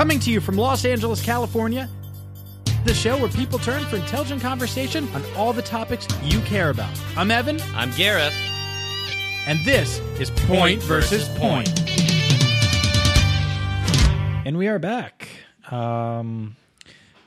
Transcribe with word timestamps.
Coming 0.00 0.18
to 0.20 0.30
you 0.30 0.40
from 0.40 0.56
Los 0.56 0.86
Angeles, 0.86 1.20
California, 1.20 1.86
the 2.86 2.94
show 2.94 3.18
where 3.18 3.28
people 3.28 3.58
turn 3.58 3.84
for 3.84 3.96
intelligent 3.96 4.40
conversation 4.40 5.06
on 5.14 5.22
all 5.36 5.52
the 5.52 5.60
topics 5.60 6.08
you 6.22 6.40
care 6.40 6.70
about. 6.70 6.88
I'm 7.18 7.30
Evan, 7.30 7.60
I'm 7.74 7.90
Gareth. 7.90 8.32
and 9.46 9.62
this 9.62 9.98
is 10.18 10.30
Point 10.46 10.82
versus 10.84 11.28
Point. 11.36 11.68
And 14.46 14.56
we 14.56 14.68
are 14.68 14.78
back. 14.78 15.28
Um, 15.70 16.56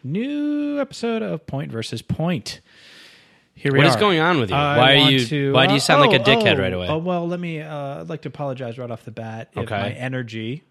new 0.03 0.79
episode 0.79 1.21
of 1.21 1.45
Point 1.45 1.71
versus 1.71 2.01
Point. 2.01 2.59
Here 3.53 3.71
we 3.71 3.77
What 3.77 3.85
are. 3.85 3.89
is 3.91 3.95
going 3.97 4.19
on 4.19 4.39
with 4.39 4.49
you? 4.49 4.55
I 4.55 4.77
Why 4.79 4.93
are 4.93 4.97
want 4.97 5.13
you- 5.13 5.25
to- 5.27 5.53
why 5.53 5.67
do 5.67 5.75
you 5.75 5.79
sound 5.79 6.01
like 6.01 6.19
a 6.19 6.23
oh, 6.23 6.25
dickhead 6.25 6.57
oh, 6.57 6.61
right 6.63 6.73
away? 6.73 6.87
Oh 6.87 6.97
well, 6.97 7.27
let 7.27 7.39
me. 7.39 7.61
Uh, 7.61 8.01
I'd 8.01 8.09
like 8.09 8.23
to 8.23 8.29
apologize 8.29 8.79
right 8.79 8.89
off 8.89 9.05
the 9.05 9.11
bat 9.11 9.49
if 9.51 9.59
Okay. 9.59 9.77
my 9.79 9.91
energy 9.91 10.63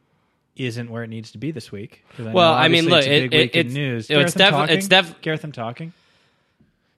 isn't 0.57 0.91
where 0.91 1.03
it 1.03 1.09
needs 1.09 1.31
to 1.33 1.39
be 1.39 1.51
this 1.51 1.73
week. 1.73 2.05
know 2.19 2.31
Well, 2.33 2.53
I 2.53 2.69
mean, 2.69 2.87
look, 2.87 2.99
it's 3.01 3.07
a 3.09 3.25
it- 3.25 3.31
big 3.31 3.35
it- 3.35 3.39
week 3.43 3.55
in 3.55 3.61
it's- 3.61 3.75
news. 3.75 4.01
it's 4.05 4.09
Gareth, 4.35 4.41
I'm 4.41 4.51
talking? 4.53 4.77
it's 4.77 4.89
def- 4.89 5.21
Gareth, 5.23 5.45
I'm 5.45 5.53
talking. 5.53 5.93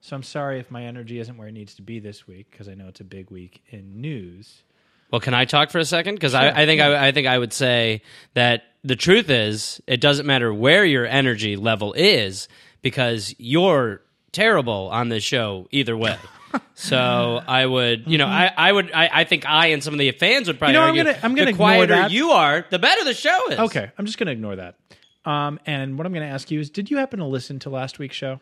So 0.00 0.16
I'm 0.16 0.22
sorry 0.22 0.58
if 0.60 0.70
my 0.70 0.82
energy 0.84 1.18
isn't 1.18 1.36
where 1.36 1.48
it 1.48 1.52
needs 1.52 1.74
to 1.76 1.82
be 1.82 1.98
this 1.98 2.26
week 2.26 2.46
because 2.50 2.68
I 2.68 2.74
know 2.74 2.88
it's 2.88 3.00
a 3.00 3.04
big 3.04 3.30
week 3.30 3.62
in 3.70 4.00
news. 4.00 4.62
Well, 5.10 5.20
can 5.20 5.32
I 5.34 5.44
talk 5.44 5.70
for 5.70 5.78
a 5.78 5.84
second? 5.84 6.16
Because 6.16 6.32
Sure, 6.32 6.40
I, 6.40 6.62
I 6.62 6.66
think 6.66 6.80
I, 6.80 7.08
I 7.08 7.12
think 7.12 7.26
I 7.26 7.38
would 7.38 7.52
say 7.52 8.02
that 8.34 8.64
the 8.82 8.96
truth 8.96 9.30
is 9.30 9.80
it 9.86 10.00
doesn't 10.00 10.26
matter 10.26 10.52
where 10.52 10.84
your 10.84 11.06
energy 11.06 11.56
level 11.56 11.92
is 11.94 12.48
because 12.82 13.34
you're 13.38 14.02
terrible 14.32 14.88
on 14.92 15.08
this 15.08 15.22
show 15.24 15.68
either 15.70 15.96
way. 15.96 16.18
So 16.74 17.40
I 17.46 17.66
would, 17.66 18.04
you 18.06 18.18
know, 18.18 18.26
I, 18.26 18.52
I 18.56 18.72
would, 18.72 18.90
I, 18.92 19.10
I 19.12 19.24
think 19.24 19.46
I 19.46 19.68
and 19.68 19.82
some 19.82 19.94
of 19.94 19.98
the 19.98 20.10
fans 20.12 20.46
would 20.48 20.58
probably 20.58 20.74
You 20.74 20.80
know, 20.80 20.86
I'm 20.86 20.96
gonna- 20.96 21.18
I'm 21.22 21.34
gonna 21.34 21.46
the 21.46 21.50
ignore 21.50 21.68
quieter 21.68 21.86
that. 21.94 22.10
you 22.10 22.30
are, 22.30 22.64
the 22.70 22.78
better 22.78 23.04
the 23.04 23.14
show 23.14 23.48
is. 23.50 23.58
Okay, 23.58 23.90
I'm 23.98 24.06
just 24.06 24.18
going 24.18 24.26
to 24.26 24.32
ignore 24.32 24.56
that. 24.56 24.76
Um, 25.24 25.58
and 25.66 25.96
what 25.96 26.06
I'm 26.06 26.12
going 26.12 26.26
to 26.26 26.32
ask 26.32 26.50
you 26.50 26.60
is, 26.60 26.70
did 26.70 26.90
you 26.90 26.98
happen 26.98 27.18
to 27.20 27.24
listen 27.26 27.58
to 27.60 27.70
last 27.70 27.98
week's 27.98 28.16
show? 28.16 28.40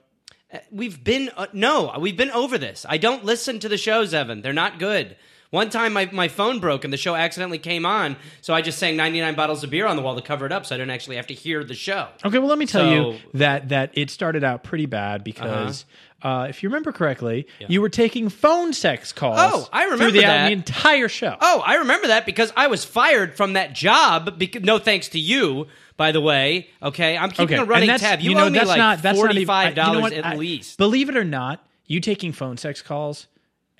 We've 0.70 1.02
been 1.02 1.30
uh, 1.36 1.46
no, 1.52 1.94
we've 1.98 2.16
been 2.16 2.30
over 2.30 2.58
this. 2.58 2.84
I 2.88 2.98
don't 2.98 3.24
listen 3.24 3.58
to 3.60 3.68
the 3.68 3.78
shows, 3.78 4.12
Evan. 4.12 4.42
They're 4.42 4.52
not 4.52 4.78
good. 4.78 5.16
One 5.52 5.68
time 5.68 5.92
my, 5.92 6.08
my 6.10 6.28
phone 6.28 6.60
broke 6.60 6.82
and 6.82 6.90
the 6.90 6.96
show 6.96 7.14
accidentally 7.14 7.58
came 7.58 7.84
on, 7.84 8.16
so 8.40 8.54
I 8.54 8.62
just 8.62 8.78
sang 8.78 8.96
99 8.96 9.34
bottles 9.34 9.62
of 9.62 9.68
beer 9.68 9.86
on 9.86 9.96
the 9.96 10.02
wall 10.02 10.16
to 10.16 10.22
cover 10.22 10.46
it 10.46 10.50
up 10.50 10.64
so 10.64 10.74
I 10.74 10.78
didn't 10.78 10.92
actually 10.92 11.16
have 11.16 11.26
to 11.26 11.34
hear 11.34 11.62
the 11.62 11.74
show. 11.74 12.08
Okay, 12.24 12.38
well, 12.38 12.48
let 12.48 12.56
me 12.56 12.64
tell 12.64 12.90
you 12.90 13.18
that 13.34 13.68
that 13.68 13.90
it 13.92 14.08
started 14.08 14.44
out 14.44 14.64
pretty 14.64 14.86
bad 14.86 15.22
because 15.22 15.84
uh 16.22 16.46
if 16.48 16.62
you 16.62 16.70
remember 16.70 16.90
correctly, 16.90 17.46
you 17.68 17.82
were 17.82 17.90
taking 17.90 18.30
phone 18.30 18.72
sex 18.72 19.12
calls. 19.12 19.36
Oh, 19.38 19.68
I 19.70 19.84
remember 19.84 20.04
through 20.04 20.12
the, 20.12 20.20
that. 20.20 20.46
the 20.46 20.52
entire 20.54 21.08
show. 21.08 21.36
Oh, 21.38 21.62
I 21.66 21.74
remember 21.74 22.06
that 22.06 22.24
because 22.24 22.50
I 22.56 22.68
was 22.68 22.82
fired 22.86 23.36
from 23.36 23.52
that 23.52 23.74
job. 23.74 24.38
Because, 24.38 24.62
no 24.62 24.78
thanks 24.78 25.10
to 25.10 25.18
you, 25.18 25.66
by 25.98 26.12
the 26.12 26.22
way. 26.22 26.70
Okay, 26.82 27.14
I'm 27.14 27.30
keeping 27.30 27.56
okay, 27.56 27.62
a 27.62 27.64
running 27.66 27.90
tab. 27.98 28.20
You, 28.22 28.30
you 28.30 28.36
know, 28.36 28.46
owe 28.46 28.50
me 28.50 28.56
that's 28.58 28.68
like 28.68 28.78
not 28.78 29.02
that's 29.02 29.18
not 29.18 29.34
even- 29.36 29.50
I- 29.50 29.64
forty-five 29.66 29.74
dollars 29.74 30.12
you 30.12 30.22
know 30.22 30.28
at 30.28 30.32
I- 30.32 30.36
least. 30.36 30.78
Believe 30.78 31.10
it 31.10 31.16
or 31.18 31.24
not, 31.24 31.62
you 31.86 32.00
taking 32.00 32.32
phone 32.32 32.56
sex 32.56 32.80
calls 32.80 33.26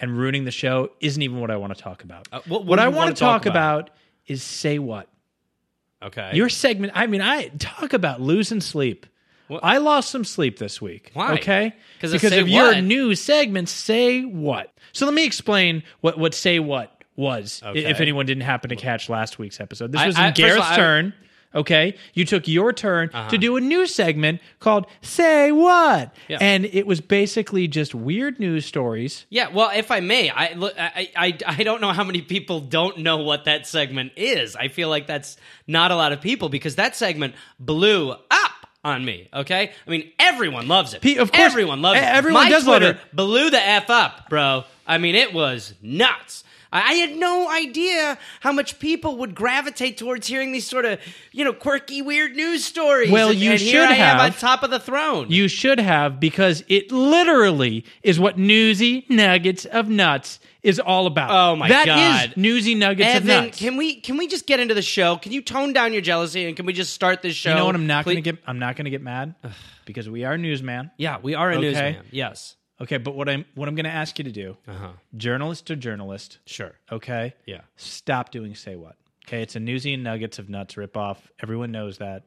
and 0.02 0.18
ruining 0.18 0.44
the 0.44 0.50
show 0.50 0.90
isn't 1.00 1.22
even 1.22 1.40
what 1.40 1.50
I 1.50 1.56
want 1.56 1.74
to 1.74 1.80
talk 1.82 2.04
about. 2.04 2.28
Uh, 2.30 2.40
what- 2.46 2.60
what 2.62 2.66
what 2.66 2.78
I 2.78 2.88
want 2.88 2.96
wanna 2.96 3.10
talk 3.12 3.42
talk 3.42 3.46
about? 3.46 3.80
about 3.88 3.90
is 4.26 4.42
say 4.42 4.78
what. 4.78 5.08
okay, 6.02 6.32
Your 6.34 6.48
segment. 6.48 6.92
I 6.94 7.06
mean, 7.06 7.20
I 7.22 7.48
talk 7.58 7.92
about 7.92 8.20
losing 8.20 8.60
sleep. 8.60 9.06
What? 9.48 9.60
I 9.64 9.78
lost 9.78 10.10
some 10.10 10.24
sleep 10.24 10.58
this 10.58 10.80
week. 10.80 11.10
Why? 11.14 11.34
Okay, 11.34 11.74
'Cause 12.00 12.12
of 12.12 12.20
because 12.20 12.30
Say 12.32 12.40
of 12.40 12.48
your 12.48 12.80
new 12.80 13.14
segment. 13.14 13.68
Say 13.68 14.22
what? 14.22 14.72
So 14.92 15.04
let 15.06 15.14
me 15.14 15.24
explain 15.24 15.82
what 16.00 16.18
what 16.18 16.34
say 16.34 16.58
what 16.58 17.02
was. 17.16 17.62
Okay. 17.64 17.84
If 17.84 18.00
anyone 18.00 18.24
didn't 18.26 18.44
happen 18.44 18.70
to 18.70 18.76
catch 18.76 19.08
last 19.08 19.38
week's 19.38 19.60
episode, 19.60 19.92
this 19.92 20.00
I- 20.00 20.06
was 20.06 20.16
in 20.16 20.22
I- 20.22 20.28
of 20.28 20.34
all, 20.38 20.46
Gareth's 20.48 20.66
I- 20.70 20.76
turn. 20.76 21.14
Okay, 21.54 21.96
you 22.14 22.24
took 22.24 22.48
your 22.48 22.72
turn 22.72 23.10
to 23.10 23.16
uh-huh. 23.16 23.36
do 23.36 23.56
a 23.56 23.60
new 23.60 23.86
segment 23.86 24.40
called 24.60 24.86
"Say 25.02 25.52
What," 25.52 26.14
Yeah. 26.28 26.38
and 26.40 26.64
it 26.64 26.86
was 26.86 27.00
basically 27.00 27.68
just 27.68 27.94
weird 27.94 28.40
news 28.40 28.64
stories. 28.64 29.26
Yeah, 29.28 29.48
well, 29.48 29.70
if 29.74 29.90
I 29.90 30.00
may, 30.00 30.30
I, 30.30 30.54
look, 30.54 30.74
I, 30.78 31.10
I, 31.16 31.38
I 31.46 31.62
don't 31.62 31.80
know 31.80 31.92
how 31.92 32.04
many 32.04 32.22
people 32.22 32.60
don't 32.60 32.98
know 32.98 33.18
what 33.18 33.44
that 33.44 33.66
segment 33.66 34.12
is. 34.16 34.56
I 34.56 34.68
feel 34.68 34.88
like 34.88 35.06
that's 35.06 35.36
not 35.66 35.90
a 35.90 35.96
lot 35.96 36.12
of 36.12 36.20
people 36.20 36.48
because 36.48 36.76
that 36.76 36.96
segment 36.96 37.34
blew 37.58 38.12
up 38.12 38.52
on 38.84 39.04
me. 39.04 39.28
Okay, 39.32 39.72
I 39.86 39.90
mean 39.90 40.10
everyone 40.18 40.68
loves 40.68 40.94
it. 40.94 41.02
Pe- 41.02 41.16
of 41.16 41.30
course, 41.30 41.52
everyone 41.52 41.82
loves 41.82 41.98
it. 41.98 42.04
everyone 42.04 42.44
My 42.44 42.50
does 42.50 42.66
love 42.66 42.82
it. 42.82 42.98
Blew 43.12 43.50
the 43.50 43.60
f 43.60 43.90
up, 43.90 44.28
bro. 44.28 44.64
I 44.86 44.98
mean 44.98 45.14
it 45.14 45.32
was 45.32 45.74
nuts. 45.82 46.44
I 46.72 46.94
had 46.94 47.16
no 47.16 47.50
idea 47.50 48.16
how 48.40 48.52
much 48.52 48.78
people 48.78 49.18
would 49.18 49.34
gravitate 49.34 49.98
towards 49.98 50.26
hearing 50.26 50.52
these 50.52 50.66
sort 50.66 50.84
of, 50.86 50.98
you 51.30 51.44
know, 51.44 51.52
quirky, 51.52 52.00
weird 52.00 52.34
news 52.34 52.64
stories. 52.64 53.10
Well, 53.10 53.30
and, 53.30 53.38
you 53.38 53.52
and 53.52 53.60
should 53.60 53.90
have 53.90 54.20
on 54.20 54.32
top 54.32 54.62
of 54.62 54.70
the 54.70 54.80
throne. 54.80 55.26
You 55.30 55.48
should 55.48 55.78
have 55.78 56.18
because 56.18 56.64
it 56.68 56.90
literally 56.90 57.84
is 58.02 58.18
what 58.18 58.38
Newsy 58.38 59.04
Nuggets 59.08 59.64
of 59.66 59.88
Nuts 59.88 60.40
is 60.62 60.78
all 60.80 61.06
about. 61.06 61.30
Oh, 61.30 61.56
my 61.56 61.68
That 61.68 61.86
God. 61.86 62.30
is 62.30 62.36
Newsy 62.36 62.74
Nuggets 62.74 63.16
of 63.16 63.28
Evan, 63.28 63.44
Nuts. 63.46 63.58
can 63.58 63.76
we 63.76 64.00
can 64.00 64.16
we 64.16 64.26
just 64.28 64.46
get 64.46 64.60
into 64.60 64.74
the 64.74 64.82
show? 64.82 65.16
Can 65.16 65.32
you 65.32 65.42
tone 65.42 65.72
down 65.72 65.92
your 65.92 66.02
jealousy 66.02 66.46
and 66.46 66.56
can 66.56 66.66
we 66.66 66.72
just 66.72 66.92
start 66.94 67.20
this 67.20 67.34
show? 67.34 67.50
you 67.50 67.56
know 67.56 67.66
what? 67.66 67.74
I'm 67.74 67.86
not 67.86 68.04
going 68.04 68.16
to 68.16 68.22
get. 68.22 68.38
I'm 68.46 68.58
not 68.60 68.76
going 68.76 68.84
to 68.84 68.90
get 68.90 69.02
mad 69.02 69.34
because 69.84 70.08
we 70.08 70.24
are 70.24 70.38
newsman. 70.38 70.90
Yeah, 70.96 71.18
we 71.20 71.34
are 71.34 71.50
a 71.50 71.56
Okay. 71.56 71.62
newsman. 71.68 71.96
Yes. 72.12 72.54
Okay, 72.82 72.98
but 72.98 73.14
what 73.14 73.28
I'm 73.28 73.44
what 73.54 73.68
I'm 73.68 73.74
going 73.76 73.84
to 73.84 73.90
ask 73.90 74.18
you 74.18 74.24
to 74.24 74.32
do, 74.32 74.56
Uh-huh. 74.68 74.88
journalist 75.16 75.66
to 75.66 75.76
journalist. 75.76 76.38
Sure. 76.46 76.72
Okay. 76.90 77.34
Yeah. 77.46 77.60
Stop 77.76 78.30
doing 78.32 78.54
say 78.54 78.76
what. 78.76 78.96
Okay, 79.26 79.40
it's 79.42 79.54
a 79.54 79.60
Newsy 79.60 79.94
and 79.94 80.02
Nuggets 80.02 80.38
of 80.40 80.48
Nuts 80.48 80.74
ripoff. 80.74 81.18
Everyone 81.40 81.70
knows 81.70 81.98
that. 81.98 82.24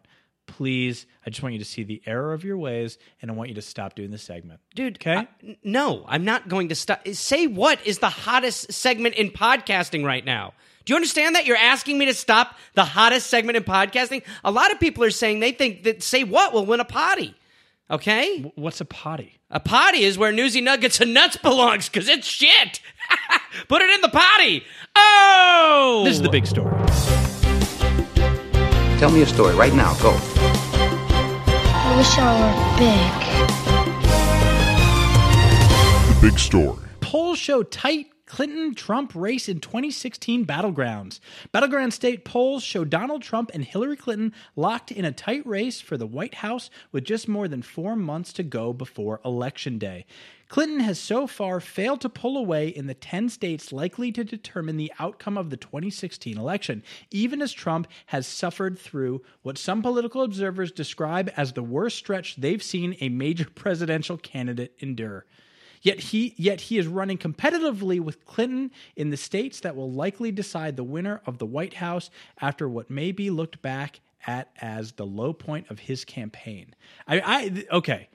Please, 0.47 1.07
I 1.25 1.29
just 1.31 1.41
want 1.43 1.53
you 1.53 1.59
to 1.59 1.65
see 1.65 1.83
the 1.83 2.01
error 2.05 2.31
of 2.31 2.43
your 2.43 2.57
ways, 2.57 2.97
and 3.21 3.29
I 3.31 3.33
want 3.33 3.49
you 3.49 3.55
to 3.55 3.61
stop 3.63 3.95
doing 3.95 4.11
the 4.11 4.17
segment. 4.17 4.59
Dude, 4.75 4.97
Okay. 4.97 5.15
I- 5.15 5.57
no, 5.63 6.05
I'm 6.07 6.23
not 6.23 6.47
going 6.47 6.69
to 6.69 6.75
stop. 6.75 7.05
Say 7.09 7.47
what 7.47 7.85
is 7.85 7.97
the 7.99 8.09
hottest 8.09 8.71
segment 8.71 9.15
in 9.15 9.31
podcasting 9.31 10.05
right 10.05 10.23
now? 10.23 10.53
Do 10.85 10.93
you 10.93 10.95
understand 10.95 11.35
that? 11.35 11.47
You're 11.47 11.57
asking 11.57 11.97
me 11.97 12.05
to 12.05 12.13
stop 12.13 12.57
the 12.75 12.85
hottest 12.85 13.27
segment 13.27 13.57
in 13.57 13.63
podcasting? 13.63 14.21
A 14.43 14.51
lot 14.51 14.71
of 14.71 14.79
people 14.79 15.03
are 15.03 15.09
saying 15.09 15.39
they 15.39 15.51
think 15.51 15.83
that 15.83 16.03
Say 16.03 16.23
What 16.23 16.53
will 16.53 16.65
win 16.65 16.79
a 16.79 16.85
potty. 16.85 17.33
Okay? 17.89 18.51
What's 18.55 18.81
a 18.81 18.85
potty? 18.85 19.37
A 19.51 19.59
potty 19.59 20.03
is 20.03 20.17
where 20.17 20.31
Newsy 20.31 20.59
Nuggets 20.59 20.99
and 20.99 21.13
Nuts 21.13 21.37
belongs 21.37 21.87
because 21.87 22.09
it's 22.09 22.25
shit. 22.25 22.79
Put 23.67 23.83
it 23.83 23.89
in 23.91 24.01
the 24.01 24.09
potty. 24.09 24.63
Oh! 24.95 26.01
This 26.03 26.15
is 26.15 26.23
the 26.23 26.29
big 26.29 26.47
story. 26.47 26.71
Tell 28.97 29.11
me 29.11 29.21
a 29.21 29.25
story 29.27 29.53
right 29.53 29.73
now. 29.73 29.93
Go. 30.01 30.17
I 31.47 31.93
wish 31.95 32.17
I 32.17 32.41
were 32.41 32.55
big. 32.79 33.11
The 36.15 36.21
big 36.27 36.39
story. 36.39 36.79
Polls 37.01 37.37
show 37.37 37.61
tight 37.61 38.07
Clinton 38.25 38.73
Trump 38.73 39.13
race 39.13 39.47
in 39.47 39.59
2016 39.59 40.45
battlegrounds. 40.45 41.19
Battleground 41.51 41.93
state 41.93 42.25
polls 42.25 42.63
show 42.63 42.83
Donald 42.83 43.21
Trump 43.21 43.51
and 43.53 43.63
Hillary 43.63 43.95
Clinton 43.95 44.33
locked 44.55 44.91
in 44.91 45.05
a 45.05 45.11
tight 45.11 45.45
race 45.45 45.79
for 45.79 45.95
the 45.95 46.07
White 46.07 46.35
House 46.35 46.71
with 46.91 47.03
just 47.03 47.27
more 47.27 47.47
than 47.47 47.61
four 47.61 47.95
months 47.95 48.33
to 48.33 48.43
go 48.43 48.73
before 48.73 49.21
Election 49.23 49.77
Day. 49.77 50.05
Clinton 50.47 50.79
has 50.79 50.99
so 50.99 51.27
far 51.27 51.59
failed 51.59 52.01
to 52.01 52.09
pull 52.09 52.37
away 52.37 52.67
in 52.67 52.87
the 52.87 52.93
10 52.95 53.29
states 53.29 53.71
likely 53.71 54.11
to 54.11 54.23
determine 54.23 54.77
the 54.77 54.93
outcome 54.99 55.37
of 55.37 55.51
the 55.51 55.57
2016 55.57 56.37
election, 56.37 56.83
even 57.11 57.41
as 57.41 57.51
Trump 57.51 57.87
has 58.07 58.25
suffered 58.25 58.77
through 58.77 59.21
what 59.43 59.57
some 59.57 59.81
political 59.83 60.23
observers 60.23 60.71
describe 60.71 61.31
as 61.37 61.53
the 61.53 61.63
worst 61.63 61.97
stretch 61.97 62.35
they've 62.37 62.63
seen 62.63 62.95
a 63.01 63.09
major 63.09 63.47
presidential 63.55 64.17
candidate 64.17 64.73
endure. 64.79 65.25
Yet 65.85 65.99
he 65.99 66.33
yet 66.35 66.61
he 66.61 66.79
is 66.79 66.87
running 66.87 67.19
competitively 67.19 67.99
with 67.99 68.25
Clinton 68.25 68.71
in 68.95 69.11
the 69.11 69.17
states 69.17 69.59
that 69.59 69.75
will 69.75 69.91
likely 69.91 70.31
decide 70.31 70.77
the 70.77 70.83
winner 70.83 71.21
of 71.27 71.37
the 71.37 71.45
White 71.45 71.75
House 71.75 72.09
after 72.41 72.67
what 72.67 72.89
may 72.89 73.11
be 73.11 73.29
looked 73.29 73.61
back 73.61 73.99
at 74.25 74.49
as 74.59 74.93
the 74.93 75.05
low 75.05 75.31
point 75.31 75.69
of 75.69 75.77
his 75.77 76.03
campaign. 76.03 76.73
I, 77.07 77.19
I 77.19 77.75
okay, 77.75 78.09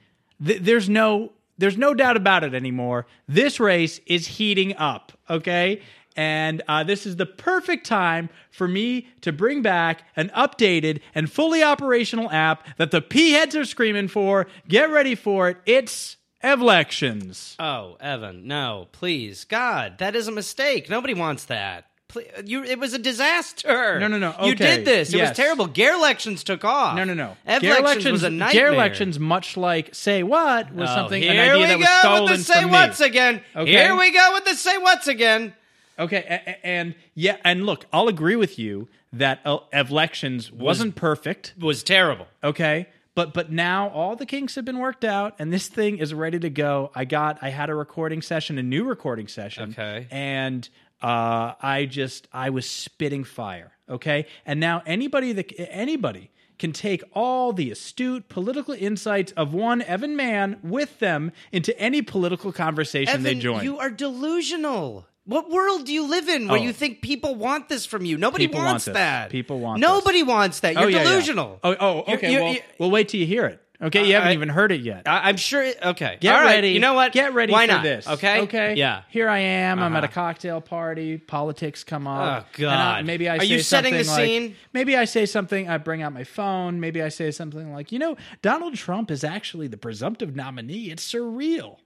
Th- 0.45 0.61
there's 0.61 0.89
no 0.89 1.31
there's 1.59 1.79
no 1.79 1.95
doubt 1.95 2.17
about 2.17 2.43
it 2.43 2.55
anymore. 2.55 3.07
This 3.29 3.61
race 3.61 4.01
is 4.05 4.27
heating 4.27 4.77
up. 4.77 5.13
Okay. 5.31 5.81
And 6.17 6.63
uh, 6.67 6.83
this 6.83 7.07
is 7.07 7.15
the 7.15 7.27
perfect 7.27 7.87
time 7.87 8.31
for 8.51 8.67
me 8.67 9.07
to 9.21 9.31
bring 9.31 9.63
back 9.63 10.03
an 10.17 10.31
updated 10.31 11.03
and 11.15 11.31
fully 11.31 11.63
operational 11.63 12.29
app 12.33 12.67
that 12.79 12.91
the 12.91 13.01
P 13.01 13.31
heads 13.31 13.55
are 13.55 13.65
screaming 13.65 14.09
for. 14.09 14.49
Get 14.67 14.91
ready 14.91 15.15
for 15.15 15.51
it. 15.51 15.59
It's 15.67 16.17
Evlections. 16.43 17.57
Oh, 17.59 17.97
Evan, 18.01 18.47
no, 18.47 18.89
please, 18.93 19.45
God, 19.45 19.99
that 19.99 20.15
is 20.17 20.29
a 20.29 20.33
mistake. 20.33 20.89
Nobody 20.91 21.15
wants 21.15 21.45
that. 21.47 21.87
Ple- 22.09 22.23
You, 22.45 22.65
it 22.65 22.79
was 22.79 22.93
a 22.93 22.99
disaster. 22.99 23.99
No, 24.01 24.09
no, 24.09 24.19
no, 24.19 24.35
You 24.43 24.53
okay, 24.53 24.77
did 24.77 24.85
this. 24.85 25.13
It 25.13 25.19
yes. 25.19 25.29
was 25.31 25.37
terrible. 25.37 25.67
Gare 25.67 25.95
elections 25.95 26.43
took 26.43 26.65
off. 26.65 26.97
No, 26.97 27.05
no, 27.05 27.15
no. 27.15 27.37
Ev 27.47 27.63
Gare 27.63 27.79
elections 27.79 28.13
was 28.13 28.23
a 28.25 28.31
nightmare. 28.31 28.65
Gare 28.65 28.73
elections, 28.75 29.19
much 29.19 29.57
like 29.57 29.95
say 29.95 30.23
what, 30.23 30.73
was 30.75 30.89
Oh, 30.91 30.95
something 30.95 31.23
here 31.23 31.33
an 31.33 31.39
idea 31.39 31.55
we 31.57 31.67
that 31.67 31.79
was 31.79 31.87
go 31.87 31.99
stolen 32.01 32.23
with 32.33 32.39
the 32.47 32.53
say 32.53 32.63
from 32.63 32.71
what's 32.73 33.01
me. 33.01 33.07
again. 33.07 33.43
Okay. 33.57 33.71
Here 33.71 33.97
we 33.97 34.13
go 34.13 34.31
with 34.35 34.45
the 34.45 34.55
say 34.55 34.79
what's 34.79 35.07
again. 35.09 35.55
Okay, 35.99 36.25
a- 36.29 36.51
a- 36.51 36.67
and 36.67 36.95
yeah, 37.15 37.37
and 37.45 37.67
look, 37.67 37.87
I'll 37.93 38.09
agree 38.09 38.37
with 38.37 38.59
you 38.59 38.89
that 39.13 39.41
uh, 39.45 39.59
Evlections 39.73 40.51
wasn't 40.51 40.95
perfect. 40.97 41.53
was 41.59 41.83
terrible. 41.83 42.27
Okay. 42.43 42.87
But 43.21 43.35
but 43.35 43.53
now 43.53 43.91
all 43.91 44.17
the 44.17 44.25
kinks 44.25 44.55
have 44.55 44.65
been 44.65 44.79
worked 44.79 45.05
out 45.05 45.35
and 45.39 45.53
this 45.53 45.69
thing 45.69 45.99
is 45.99 46.15
ready 46.15 46.39
to 46.39 46.49
go. 46.49 46.91
I 46.95 47.05
got 47.05 47.37
I 47.43 47.51
had 47.51 47.69
a 47.69 47.75
recording 47.75 48.23
session, 48.23 48.57
a 48.57 48.63
new 48.63 48.85
recording 48.85 49.29
session. 49.29 49.75
Okay. 49.79 50.07
And 50.11 50.67
uh 51.03 51.53
I 51.61 51.85
just 51.85 52.29
I 52.33 52.49
was 52.49 52.65
spitting 52.65 53.25
fire. 53.25 53.73
Okay. 53.91 54.25
And 54.47 54.59
now 54.59 54.83
anybody 54.87 55.35
that 55.35 55.53
anybody 55.59 56.31
can 56.59 56.73
take 56.73 57.03
all 57.13 57.53
the 57.53 57.71
astute 57.71 58.31
political 58.31 58.73
insights 58.73 59.33
of 59.33 59.53
one 59.53 59.83
Evan 59.83 60.17
Mann 60.17 60.59
with 60.63 60.99
them 60.99 61.31
into 61.53 61.79
any 61.79 62.01
political 62.01 62.53
conversation 62.53 63.23
they 63.23 63.35
join. 63.35 63.65
you 63.65 63.79
are 63.79 63.91
delusional. 63.91 65.07
What 65.31 65.49
world 65.49 65.87
do 65.87 65.93
you 65.93 66.09
live 66.09 66.29
in 66.29 66.49
where 66.49 66.59
Oh. 66.59 66.63
you 66.63 66.73
think 66.73 67.03
people 67.03 67.37
want 67.37 67.69
this 67.69 67.87
from 67.87 68.05
you? 68.05 68.19
Nobody 68.19 68.49
People 68.49 68.63
wants 68.63 68.89
want 68.89 68.95
that. 68.95 69.31
People 69.31 69.61
want 69.61 69.81
Nobody 69.81 70.25
wants 70.25 70.59
that. 70.61 70.75
You're 70.75 70.83
Oh, 70.83 70.87
yeah, 70.89 70.99
yeah. 70.99 71.05
delusional. 71.05 71.61
Oh, 71.63 71.77
oh, 71.79 71.95
You're- 72.09 72.15
okay. 72.19 72.31
you're- 72.33 72.45
well, 72.45 72.55
you- 72.55 72.61
we'll 72.81 72.91
wait 72.91 73.09
till 73.11 73.21
you 73.21 73.27
hear 73.27 73.47
it. 73.47 73.61
Okay, 73.81 74.07
you 74.09 74.15
haven't 74.15 74.31
I- 74.31 74.33
even 74.35 74.49
heard 74.49 74.73
it 74.73 74.81
yet. 74.81 75.05
I, 75.07 75.31
am 75.31 75.37
sure. 75.37 75.65
Okay. 75.83 76.19
Get 76.21 76.35
All 76.35 76.41
right. 76.43 76.57
ready. 76.57 76.71
You 76.73 76.81
know 76.81 76.95
what? 76.95 77.13
Get 77.13 77.33
ready 77.33 77.53
Why 77.53 77.67
for 77.67 77.73
not? 77.75 77.83
this. 77.85 78.09
Okay. 78.09 78.41
Okay. 78.41 78.75
Yeah. 78.75 79.03
Here 79.09 79.29
I 79.29 79.39
am. 79.39 79.79
I'm 79.79 79.95
at 79.97 80.03
a 80.03 80.09
Uh-huh. 80.09 80.15
cocktail 80.15 80.61
party. 80.61 81.17
Politics 81.17 81.85
come 81.85 82.07
up. 82.09 82.47
Oh, 82.51 82.63
And 82.63 82.67
I- 82.67 82.97
God. 82.97 83.07
maybe 83.07 83.29
I 83.29 83.37
Are 83.39 83.45
you 83.45 83.61
setting 83.61 83.93
the 83.95 84.03
like- 84.05 84.07
scene? 84.27 84.57
Maybe 84.75 84.97
I 84.97 85.05
say 85.07 85.25
something. 85.27 85.69
I 85.71 85.79
bring 85.79 86.03
out 86.03 86.13
my 86.13 86.25
phone. 86.25 86.81
Maybe 86.81 87.01
I 87.01 87.09
say 87.09 87.31
something 87.31 87.73
like, 87.73 87.91
you 87.93 87.99
know, 88.01 88.17
Donald 88.43 88.75
Trump 88.75 89.11
is 89.13 89.23
actually 89.25 89.69
the 89.69 89.79
presumptive 89.79 90.35
nominee. 90.35 90.91
It's 90.91 91.11
surreal. 91.11 91.77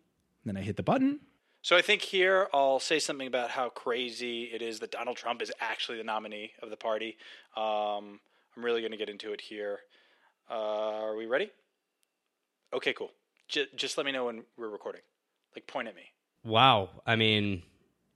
then 0.46 0.56
I 0.56 0.62
hit 0.62 0.76
the 0.76 0.82
button. 0.82 1.20
So 1.64 1.78
I 1.78 1.80
think 1.80 2.02
here 2.02 2.48
I'll 2.52 2.78
say 2.78 2.98
something 2.98 3.26
about 3.26 3.48
how 3.48 3.70
crazy 3.70 4.50
it 4.52 4.60
is 4.60 4.80
that 4.80 4.90
Donald 4.90 5.16
Trump 5.16 5.40
is 5.40 5.50
actually 5.60 5.96
the 5.96 6.04
nominee 6.04 6.52
of 6.60 6.68
the 6.68 6.76
party. 6.76 7.16
Um, 7.56 8.20
I'm 8.54 8.62
really 8.62 8.82
going 8.82 8.90
to 8.90 8.98
get 8.98 9.08
into 9.08 9.32
it 9.32 9.40
here. 9.40 9.78
Uh, 10.50 10.56
are 10.56 11.16
we 11.16 11.24
ready? 11.24 11.50
Okay, 12.74 12.92
cool. 12.92 13.12
J- 13.48 13.68
just 13.76 13.96
let 13.96 14.04
me 14.04 14.12
know 14.12 14.26
when 14.26 14.42
we're 14.58 14.68
recording. 14.68 15.00
Like, 15.56 15.66
point 15.66 15.88
at 15.88 15.96
me. 15.96 16.02
Wow. 16.44 16.90
I 17.06 17.16
mean, 17.16 17.62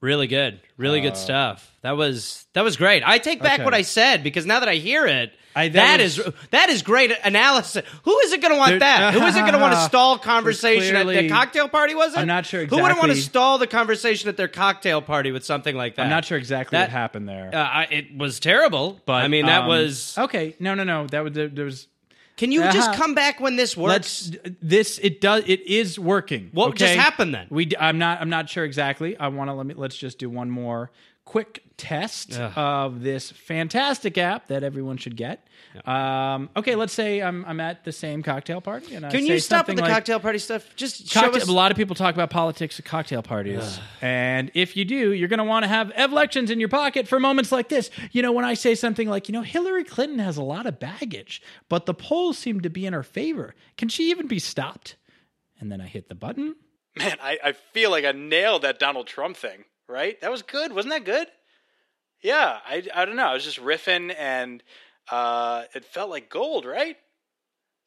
really 0.00 0.26
good. 0.26 0.60
Really 0.76 1.00
Uh, 1.00 1.04
good 1.04 1.16
stuff. 1.16 1.74
That 1.82 1.96
was 1.96 2.46
that 2.54 2.62
was 2.62 2.76
great. 2.76 3.02
I 3.06 3.18
take 3.18 3.42
back 3.42 3.54
Okay. 3.54 3.64
what 3.64 3.74
I 3.74 3.82
said 3.82 4.22
because 4.22 4.46
now 4.46 4.60
that 4.60 4.68
I 4.68 4.74
hear 4.74 5.06
it, 5.06 5.32
I- 5.56 5.68
that 5.68 5.72
that 5.98 6.00
was- 6.02 6.18
is 6.18 6.32
that 6.50 6.68
is 6.68 6.82
great 6.82 7.12
analysis. 7.24 7.82
Who 8.04 8.18
is 8.20 8.32
it 8.32 8.40
going 8.40 8.52
to 8.52 8.58
want 8.58 8.70
There- 8.70 8.78
that? 8.80 9.14
Who 9.14 9.24
is 9.26 9.36
it 9.36 9.40
going 9.40 9.52
to 9.54 9.58
want 9.58 9.74
to 9.74 9.80
stall 9.80 10.18
conversation 10.18 10.94
at 10.96 11.02
clearly- 11.04 11.28
the 11.28 11.34
cocktail 11.34 11.68
party? 11.68 11.94
Was 11.94 12.14
it? 12.14 12.18
I'm 12.20 12.26
not 12.28 12.46
sure 12.46 12.64
Who 12.66 12.76
wouldn't 12.80 12.98
want 13.00 13.10
to 13.12 13.16
stall 13.20 13.58
the 13.58 13.66
conversation 13.66 14.28
at 14.28 14.36
their 14.36 14.48
cocktail 14.48 15.00
party 15.02 15.32
with 15.32 15.44
something 15.44 15.76
like 15.76 15.96
that? 15.96 16.02
I'm 16.04 16.10
not 16.10 16.24
sure 16.24 16.38
exactly 16.38 16.76
That- 16.76 16.88
what 16.88 16.90
happened 16.90 17.28
there. 17.28 17.50
Uh, 17.52 17.58
I, 17.58 17.82
it 17.90 18.16
was 18.16 18.38
terrible, 18.40 19.00
but 19.06 19.24
I 19.24 19.28
mean, 19.28 19.46
that 19.46 19.62
um, 19.62 19.68
was. 19.68 20.16
okay. 20.18 20.54
No, 20.60 20.74
no, 20.74 20.84
no. 20.84 21.06
That 21.08 21.24
was 21.24 21.32
there, 21.32 21.48
there 21.48 21.64
was. 21.64 21.88
Can 22.38 22.52
you 22.52 22.62
just 22.62 22.90
uh-huh. 22.90 22.96
come 22.96 23.14
back 23.14 23.40
when 23.40 23.56
this 23.56 23.76
works? 23.76 24.30
Let's 24.32 24.54
this 24.62 24.98
it 24.98 25.20
does 25.20 25.42
it 25.46 25.60
is 25.66 25.98
working. 25.98 26.50
What 26.52 26.68
okay? 26.68 26.78
just 26.78 26.94
happened 26.94 27.34
then? 27.34 27.48
We 27.50 27.72
I'm 27.78 27.98
not 27.98 28.20
I'm 28.20 28.30
not 28.30 28.48
sure 28.48 28.64
exactly. 28.64 29.16
I 29.18 29.26
want 29.28 29.50
to 29.50 29.54
let 29.54 29.66
me 29.66 29.74
let's 29.74 29.96
just 29.96 30.18
do 30.18 30.30
one 30.30 30.48
more 30.48 30.92
quick 31.28 31.62
test 31.76 32.38
Ugh. 32.38 32.52
of 32.56 33.02
this 33.02 33.30
fantastic 33.30 34.16
app 34.16 34.48
that 34.48 34.62
everyone 34.64 34.96
should 34.96 35.14
get. 35.14 35.46
Um, 35.84 36.48
okay, 36.56 36.74
let's 36.74 36.94
say 36.94 37.20
I'm 37.20 37.44
I'm 37.44 37.60
at 37.60 37.84
the 37.84 37.92
same 37.92 38.22
cocktail 38.22 38.62
party 38.62 38.94
and 38.94 39.04
I 39.04 39.10
Can 39.10 39.20
say 39.20 39.34
you 39.34 39.38
stop 39.38 39.68
with 39.68 39.76
the 39.76 39.82
like, 39.82 39.92
cocktail 39.92 40.20
party 40.20 40.38
stuff? 40.38 40.74
Just 40.74 41.06
show 41.06 41.20
Cocktail, 41.20 41.42
us. 41.42 41.48
a 41.48 41.52
lot 41.52 41.70
of 41.70 41.76
people 41.76 41.94
talk 41.94 42.14
about 42.14 42.30
politics 42.30 42.78
at 42.78 42.86
cocktail 42.86 43.22
parties. 43.22 43.78
and 44.00 44.50
if 44.54 44.74
you 44.74 44.86
do, 44.86 45.12
you're 45.12 45.28
going 45.28 45.38
to 45.38 45.44
want 45.44 45.64
to 45.64 45.68
have 45.68 45.92
Evlections 45.96 46.50
in 46.50 46.58
your 46.60 46.70
pocket 46.70 47.06
for 47.06 47.20
moments 47.20 47.52
like 47.52 47.68
this. 47.68 47.90
You 48.10 48.22
know, 48.22 48.32
when 48.32 48.46
I 48.46 48.54
say 48.54 48.74
something 48.74 49.08
like, 49.08 49.28
you 49.28 49.34
know, 49.34 49.42
Hillary 49.42 49.84
Clinton 49.84 50.20
has 50.20 50.38
a 50.38 50.42
lot 50.42 50.64
of 50.64 50.80
baggage, 50.80 51.42
but 51.68 51.84
the 51.84 51.94
polls 51.94 52.38
seem 52.38 52.60
to 52.62 52.70
be 52.70 52.86
in 52.86 52.94
her 52.94 53.02
favor. 53.02 53.54
Can 53.76 53.90
she 53.90 54.10
even 54.10 54.26
be 54.26 54.38
stopped? 54.38 54.96
And 55.60 55.70
then 55.70 55.80
I 55.82 55.86
hit 55.86 56.08
the 56.08 56.14
button. 56.14 56.56
Man, 56.96 57.18
I, 57.22 57.38
I 57.44 57.52
feel 57.52 57.90
like 57.90 58.06
I 58.06 58.12
nailed 58.12 58.62
that 58.62 58.78
Donald 58.78 59.06
Trump 59.06 59.36
thing, 59.36 59.64
right? 59.88 60.20
That 60.20 60.30
was 60.30 60.42
good. 60.42 60.72
Wasn't 60.72 60.92
that 60.92 61.04
good? 61.04 61.28
Yeah, 62.22 62.58
I, 62.66 62.82
I 62.94 63.04
don't 63.04 63.16
know. 63.16 63.26
I 63.26 63.34
was 63.34 63.44
just 63.44 63.60
riffing 63.60 64.14
and 64.18 64.62
uh, 65.10 65.64
it 65.74 65.84
felt 65.84 66.10
like 66.10 66.28
gold, 66.28 66.64
right? 66.64 66.96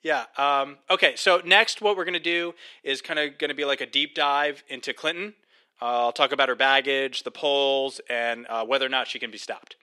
Yeah. 0.04 0.26
Um, 0.38 0.78
okay. 0.90 1.16
So 1.16 1.42
next, 1.46 1.82
what 1.82 1.96
we're 1.96 2.06
to 2.14 2.20
do 2.20 2.54
is 2.84 3.02
kind 3.02 3.20
of 3.20 3.38
to 3.50 3.56
be 3.56 3.66
like 3.66 3.82
a 3.82 3.86
deep 3.86 4.16
dive 4.16 4.64
into 4.68 4.94
Clinton. 4.94 5.36
Uh, 5.82 6.06
I'll 6.06 6.12
talk 6.12 6.32
about 6.32 6.50
her 6.50 6.56
baggage, 6.56 7.24
the 7.24 7.32
polls, 7.32 8.02
and 8.10 8.46
uh, 8.50 8.66
whether 8.66 8.86
or 8.86 8.90
not 8.90 9.08
she 9.08 9.20
can 9.20 9.32
be 9.32 9.38
stopped. 9.38 9.76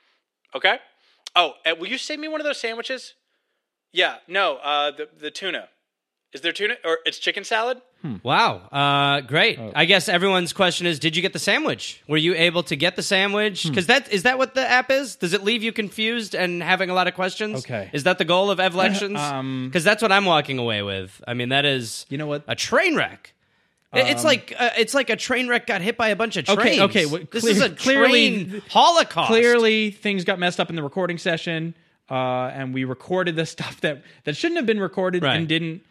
Okay. 0.54 0.78
Oh, 1.36 1.52
will 1.78 1.88
you 1.88 1.98
save 1.98 2.18
me 2.18 2.26
one 2.28 2.40
of 2.40 2.44
those 2.44 2.60
sandwiches? 2.60 3.14
Yeah. 3.92 4.16
No. 4.26 4.56
Uh, 4.56 4.90
the 4.90 5.08
the 5.16 5.30
tuna. 5.30 5.68
Is 6.32 6.40
there 6.40 6.52
tuna 6.52 6.76
or 6.84 6.98
it's 7.06 7.18
chicken 7.18 7.44
salad? 7.44 7.80
Wow, 8.22 8.56
uh, 8.70 9.20
great. 9.22 9.58
Oh. 9.58 9.72
I 9.74 9.84
guess 9.84 10.08
everyone's 10.08 10.52
question 10.52 10.86
is: 10.86 10.98
Did 10.98 11.16
you 11.16 11.22
get 11.22 11.32
the 11.32 11.38
sandwich? 11.40 12.00
Were 12.06 12.16
you 12.16 12.34
able 12.34 12.62
to 12.64 12.76
get 12.76 12.94
the 12.96 13.02
sandwich? 13.02 13.64
Hmm. 13.64 13.70
Because 13.70 13.86
that 13.86 14.12
is 14.12 14.22
that 14.22 14.38
what 14.38 14.54
the 14.54 14.66
app 14.66 14.90
is? 14.90 15.16
Does 15.16 15.32
it 15.32 15.42
leave 15.42 15.62
you 15.64 15.72
confused 15.72 16.34
and 16.34 16.62
having 16.62 16.90
a 16.90 16.94
lot 16.94 17.08
of 17.08 17.14
questions? 17.14 17.58
Okay. 17.60 17.90
is 17.92 18.04
that 18.04 18.18
the 18.18 18.24
goal 18.24 18.50
of 18.50 18.60
Evlections? 18.60 19.18
Um, 19.20 19.66
Because 19.66 19.82
that's 19.84 20.00
what 20.00 20.12
I'm 20.12 20.24
walking 20.26 20.58
away 20.58 20.82
with. 20.82 21.20
I 21.26 21.34
mean, 21.34 21.48
that 21.48 21.64
is 21.64 22.06
You 22.08 22.18
know 22.18 22.26
what? 22.28 22.44
a 22.46 22.54
train 22.54 22.94
wreck. 22.94 23.34
It- 23.92 24.06
it's 24.06 24.22
like 24.24 24.54
uh, 24.58 24.70
it's 24.78 24.94
like 24.94 25.10
a 25.10 25.16
train 25.16 25.48
wreck 25.48 25.66
got 25.66 25.80
hit 25.80 25.96
by 25.96 26.08
a 26.08 26.16
bunch 26.16 26.36
of 26.36 26.44
trains. 26.44 26.78
okay, 26.80 27.04
well, 27.06 27.22
this 27.32 27.42
clear- 27.42 27.52
is 27.52 27.60
a 27.62 27.70
clearly- 27.84 28.62
holocaust. 28.70 29.26
Clearly, 29.28 29.90
things 29.90 30.24
got 30.24 30.38
messed 30.38 30.60
up 30.60 30.70
in 30.70 30.76
the 30.76 30.82
recording 30.84 31.18
session, 31.18 31.74
uh, 32.10 32.14
and 32.54 32.72
we 32.72 32.84
recorded 32.84 33.34
the 33.34 33.46
stuff 33.54 33.80
that 33.80 34.02
that 34.24 34.36
shouldn't 34.36 34.56
have 34.58 34.66
been 34.66 34.78
recorded 34.80 35.22
Right. 35.24 35.36
and 35.36 35.48
didn't 35.48 35.82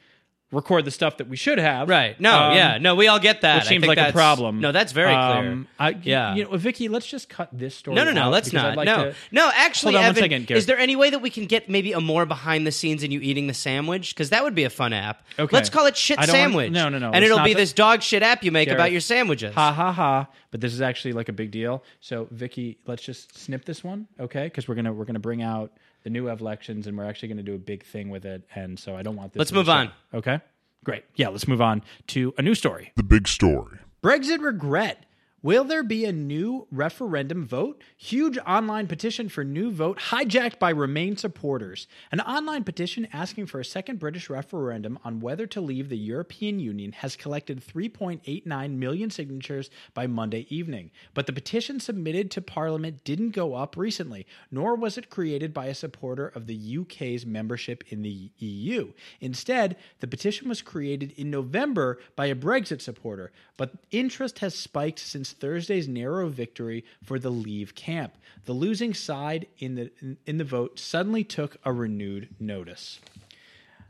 record 0.51 0.85
the 0.85 0.91
stuff 0.91 1.17
that 1.17 1.27
we 1.27 1.35
should 1.35 1.57
have. 1.57 1.89
right? 1.89 2.17
No, 2.21 2.31
Um, 2.31 2.55
yeah, 2.55 2.77
no, 2.77 2.95
we 2.95 3.07
all 3.09 3.19
get 3.19 3.41
that. 3.41 3.55
Which 3.55 3.65
I 3.65 3.67
seems 3.67 3.83
think 3.85 3.97
like 3.97 4.09
a 4.09 4.13
problem. 4.13 4.61
No, 4.61 4.71
that's 4.71 4.94
very 4.94 5.13
Um, 5.13 5.67
I, 5.77 5.97
Yeah. 6.01 6.35
You 6.35 6.45
know, 6.45 6.55
Vicky, 6.55 6.88
let's 6.88 7.05
just 7.05 7.27
cut 7.27 7.49
this 7.51 7.75
story. 7.75 7.95
No, 7.95 8.05
no, 8.05 8.11
no. 8.13 8.29
Let's 8.29 8.53
not. 8.53 8.77
Like 8.77 8.85
no, 8.85 9.05
to- 9.11 9.15
no. 9.31 9.51
Actually, 9.53 9.94
Hold 9.95 10.05
on 10.05 10.09
Evan, 10.11 10.23
second, 10.23 10.47
Gareth. 10.47 10.59
is 10.59 10.65
there 10.65 10.77
any 10.79 10.95
way 10.95 11.09
that 11.09 11.19
we 11.19 11.29
can 11.29 11.47
get 11.47 11.69
maybe 11.69 11.91
a 11.91 11.99
more 11.99 12.25
behind 12.25 12.65
the 12.65 12.71
scenes 12.71 13.03
in 13.03 13.11
you 13.11 13.19
eating 13.19 13.47
the 13.47 13.53
sandwich? 13.53 14.15
Because 14.15 14.29
that 14.29 14.44
would 14.44 14.55
be 14.55 14.63
a 14.63 14.69
fun 14.69 14.94
app. 14.94 15.23
Okay. 15.38 15.53
Let's 15.53 15.69
call 15.69 15.85
it 15.85 15.97
shit 15.97 16.17
don't 16.17 16.27
want- 16.27 16.31
sandwich. 16.38 16.71
no, 16.71 16.88
no, 16.88 16.97
no, 16.97 17.11
And 17.11 17.25
it'll 17.25 17.44
be 17.44 17.53
ta- 17.53 17.59
this 17.59 17.73
dog 17.73 18.01
shit 18.01 18.23
app 18.23 18.44
you 18.44 18.51
make 18.53 18.67
Gareth. 18.67 18.77
about 18.79 18.91
your 18.94 19.01
sandwiches. 19.01 19.53
Ha 19.53 19.73
ha 19.73 19.91
ha! 19.91 20.27
But 20.51 20.61
this 20.61 20.73
is 20.73 20.81
actually 20.81 21.11
like 21.11 21.27
a 21.27 21.33
big 21.33 21.51
deal. 21.51 21.83
So 21.99 22.27
Vicky, 22.31 22.77
let's 22.88 23.03
just 23.03 23.38
snip 23.38 23.65
this 23.65 23.83
one, 23.83 24.07
okay? 24.17 24.45
Because 24.45 24.67
we're 24.69 24.75
gonna 24.75 24.94
we're 24.94 25.03
gonna 25.05 25.19
bring 25.19 25.41
out 25.41 25.71
the 26.03 26.09
new 26.09 26.29
Evlections, 26.29 26.88
and 26.88 26.97
we're 26.97 27.05
actually 27.05 27.29
gonna 27.29 27.44
do 27.44 27.55
a 27.55 27.59
big 27.59 27.83
thing 27.83 28.09
with 28.09 28.25
it. 28.25 28.44
And 28.55 28.77
so 28.79 28.95
I 28.95 29.03
don't 29.03 29.15
want 29.15 29.33
this. 29.33 29.39
Let's 29.39 29.51
move 29.51 29.66
shown. 29.66 29.87
on. 29.87 29.92
Okay, 30.13 30.39
great. 30.83 31.04
Yeah, 31.16 31.30
let's 31.30 31.47
move 31.47 31.61
on 31.61 31.83
to 32.07 32.33
a 32.37 32.42
new 32.42 32.56
story. 32.56 32.92
The 32.95 33.04
big 33.04 33.27
story. 33.27 33.80
Brexit 34.04 34.42
regret. 34.42 35.06
Will 35.47 35.63
there 35.63 35.81
be 35.81 36.04
a 36.04 36.11
new 36.11 36.68
referendum 36.71 37.45
vote? 37.45 37.81
Huge 37.95 38.37
online 38.39 38.85
petition 38.85 39.30
for 39.30 39.45
new 39.45 39.71
vote 39.71 39.97
hijacked 39.97 40.59
by 40.59 40.71
Remain 40.71 41.16
supporters. 41.16 41.87
An 42.11 42.19
online 42.19 42.66
petition 42.66 43.07
asking 43.13 43.45
for 43.45 43.61
a 43.61 43.63
second 43.63 43.97
British 43.97 44.30
referendum 44.30 44.99
on 45.06 45.21
whether 45.21 45.47
to 45.47 45.61
leave 45.61 45.87
the 45.87 45.97
European 45.97 46.59
Union 46.59 46.92
has 46.92 47.16
collected 47.16 47.66
3.89 47.66 48.71
million 48.71 49.09
signatures 49.09 49.69
by 49.94 50.06
Monday 50.06 50.47
evening. 50.49 50.92
But 51.13 51.27
the 51.27 51.31
petition 51.31 51.80
submitted 51.80 52.30
to 52.31 52.42
Parliament 52.42 53.06
didn't 53.06 53.30
go 53.30 53.54
up 53.54 53.77
recently, 53.77 54.27
nor 54.51 54.75
was 54.75 54.97
it 54.97 55.09
created 55.09 55.54
by 55.54 55.68
a 55.68 55.73
supporter 55.73 56.27
of 56.27 56.47
the 56.47 56.77
UK's 56.80 57.25
membership 57.25 57.85
in 57.87 58.01
the 58.01 58.31
EU. 58.39 58.92
Instead, 59.21 59.77
the 60.01 60.07
petition 60.07 60.49
was 60.49 60.61
created 60.61 61.13
in 61.16 61.31
November 61.31 61.99
by 62.18 62.25
a 62.25 62.35
Brexit 62.35 62.81
supporter, 62.81 63.31
but 63.56 63.71
interest 63.92 64.39
has 64.39 64.54
spiked 64.54 64.99
since 64.99 65.36
Thursday's 65.39 65.87
narrow 65.87 66.27
victory 66.29 66.83
for 67.03 67.19
the 67.19 67.29
Leave 67.29 67.75
camp. 67.75 68.17
The 68.45 68.53
losing 68.53 68.94
side 68.94 69.47
in 69.59 69.75
the 69.75 69.91
in 70.25 70.37
the 70.37 70.44
vote 70.44 70.79
suddenly 70.79 71.23
took 71.23 71.57
a 71.63 71.73
renewed 71.73 72.29
notice. 72.39 72.99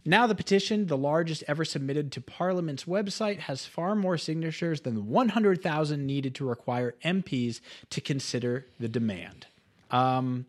Now, 0.07 0.25
the 0.25 0.35
petition, 0.35 0.87
the 0.87 0.97
largest 0.97 1.43
ever 1.49 1.65
submitted 1.65 2.13
to 2.13 2.21
Parliament's 2.21 2.85
website, 2.85 3.39
has 3.39 3.65
far 3.65 3.93
more 3.93 4.17
signatures 4.17 4.81
than 4.81 4.95
the 4.95 5.01
100,000 5.01 6.05
needed 6.05 6.33
to 6.35 6.45
require 6.45 6.95
MPs 7.03 7.59
to 7.89 7.99
consider 7.99 8.65
the 8.79 8.87
demand. 8.87 9.47
Um, 9.91 10.45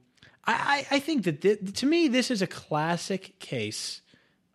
I, 0.46 0.86
I 0.92 1.00
think 1.00 1.24
that 1.24 1.40
thi- 1.40 1.56
to 1.56 1.86
me, 1.86 2.06
this 2.06 2.30
is 2.30 2.40
a 2.40 2.46
classic 2.46 3.36
case 3.40 4.00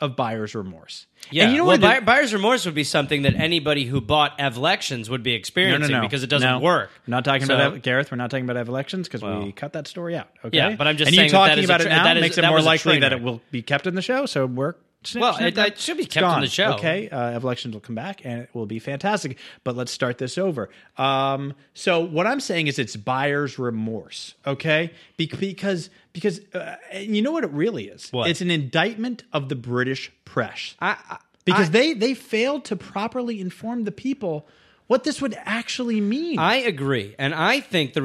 of 0.04 0.16
buyer's 0.16 0.54
remorse. 0.54 1.06
Yeah, 1.30 1.44
and 1.44 1.52
you 1.52 1.58
know 1.58 1.64
well, 1.64 1.74
what? 1.78 1.80
buyer, 1.80 2.00
buyer's 2.02 2.32
remorse 2.34 2.66
would 2.66 2.74
be 2.74 2.84
something 2.84 3.22
that 3.22 3.34
anybody 3.34 3.84
who 3.86 4.00
bought 4.00 4.34
Evlections 4.38 5.08
would 5.08 5.22
be 5.22 5.32
experiencing 5.32 5.90
no, 5.92 6.00
no, 6.02 6.06
because 6.06 6.22
it 6.22 6.28
doesn't 6.28 6.48
No. 6.48 6.58
work. 6.60 6.90
We're 7.06 7.12
not 7.12 7.24
talking 7.24 7.46
So- 7.46 7.54
about 7.54 7.74
Ev- 7.76 7.82
Gareth. 7.82 8.10
We're 8.10 8.16
not 8.18 8.30
talking 8.30 8.44
about 8.44 8.58
Evlections 8.58 9.08
because 9.08 9.22
Well. 9.22 9.42
we 9.42 9.50
cut 9.52 9.72
that 9.72 9.86
story 9.88 10.16
out. 10.16 10.28
Okay. 10.44 10.56
Yeah, 10.58 10.76
but 10.76 10.86
I'm 10.86 10.96
just 10.98 11.08
and 11.08 11.16
saying 11.16 11.28
you 11.28 11.32
that 11.32 11.38
that 11.38 11.48
talking 11.50 11.64
about 11.64 11.80
tra- 11.80 11.90
it 11.90 11.94
now 11.94 12.04
that 12.04 12.16
is- 12.18 12.20
makes 12.20 12.38
it 12.38 12.44
more 12.46 12.60
likely 12.60 12.98
that 13.00 13.12
it 13.12 13.22
will 13.22 13.40
be 13.50 13.62
kept 13.62 13.86
in 13.86 13.94
the 13.94 14.02
show. 14.02 14.26
So 14.26 14.44
we're 14.46 14.74
Snip, 15.06 15.20
Well, 15.22 15.34
snip 15.36 15.58
it- 15.58 15.66
it 15.66 15.78
should 15.78 15.96
be 15.98 16.06
kept 16.06 16.24
on 16.24 16.40
the 16.40 16.46
show. 16.48 16.72
Okay, 16.74 17.08
uh, 17.10 17.36
Evlections 17.36 17.74
will 17.74 17.80
come 17.80 17.94
back 17.94 18.22
and 18.24 18.42
it 18.42 18.50
will 18.54 18.66
be 18.66 18.78
fantastic. 18.78 19.38
But 19.62 19.76
let's 19.76 19.92
start 19.92 20.18
this 20.18 20.38
over. 20.38 20.70
Um, 20.98 21.54
so 21.74 22.00
what 22.00 22.26
I'm 22.26 22.40
saying 22.40 22.66
is 22.66 22.78
it's 22.78 22.96
buyer's 22.96 23.58
remorse. 23.58 24.34
Okay, 24.46 24.90
Be- 25.16 25.26
because 25.26 25.90
because 26.12 26.40
uh, 26.54 26.76
you 26.98 27.22
know 27.22 27.32
what 27.32 27.44
it 27.44 27.50
really 27.50 27.88
is. 27.88 28.08
What? 28.12 28.30
It's 28.30 28.40
an 28.40 28.50
indictment 28.50 29.24
of 29.32 29.48
the 29.48 29.56
British 29.56 30.10
press 30.24 30.74
I, 30.80 30.96
I, 31.10 31.16
because 31.44 31.68
I- 31.68 31.72
they 31.72 31.92
they 31.94 32.14
failed 32.14 32.64
to 32.66 32.76
properly 32.76 33.40
inform 33.40 33.84
the 33.84 33.92
people 33.92 34.48
what 34.86 35.04
this 35.04 35.20
would 35.22 35.34
actually 35.44 36.00
mean. 36.00 36.38
I 36.38 36.56
agree, 36.56 37.14
and 37.18 37.34
I 37.34 37.60
think 37.60 37.94
the 37.94 38.02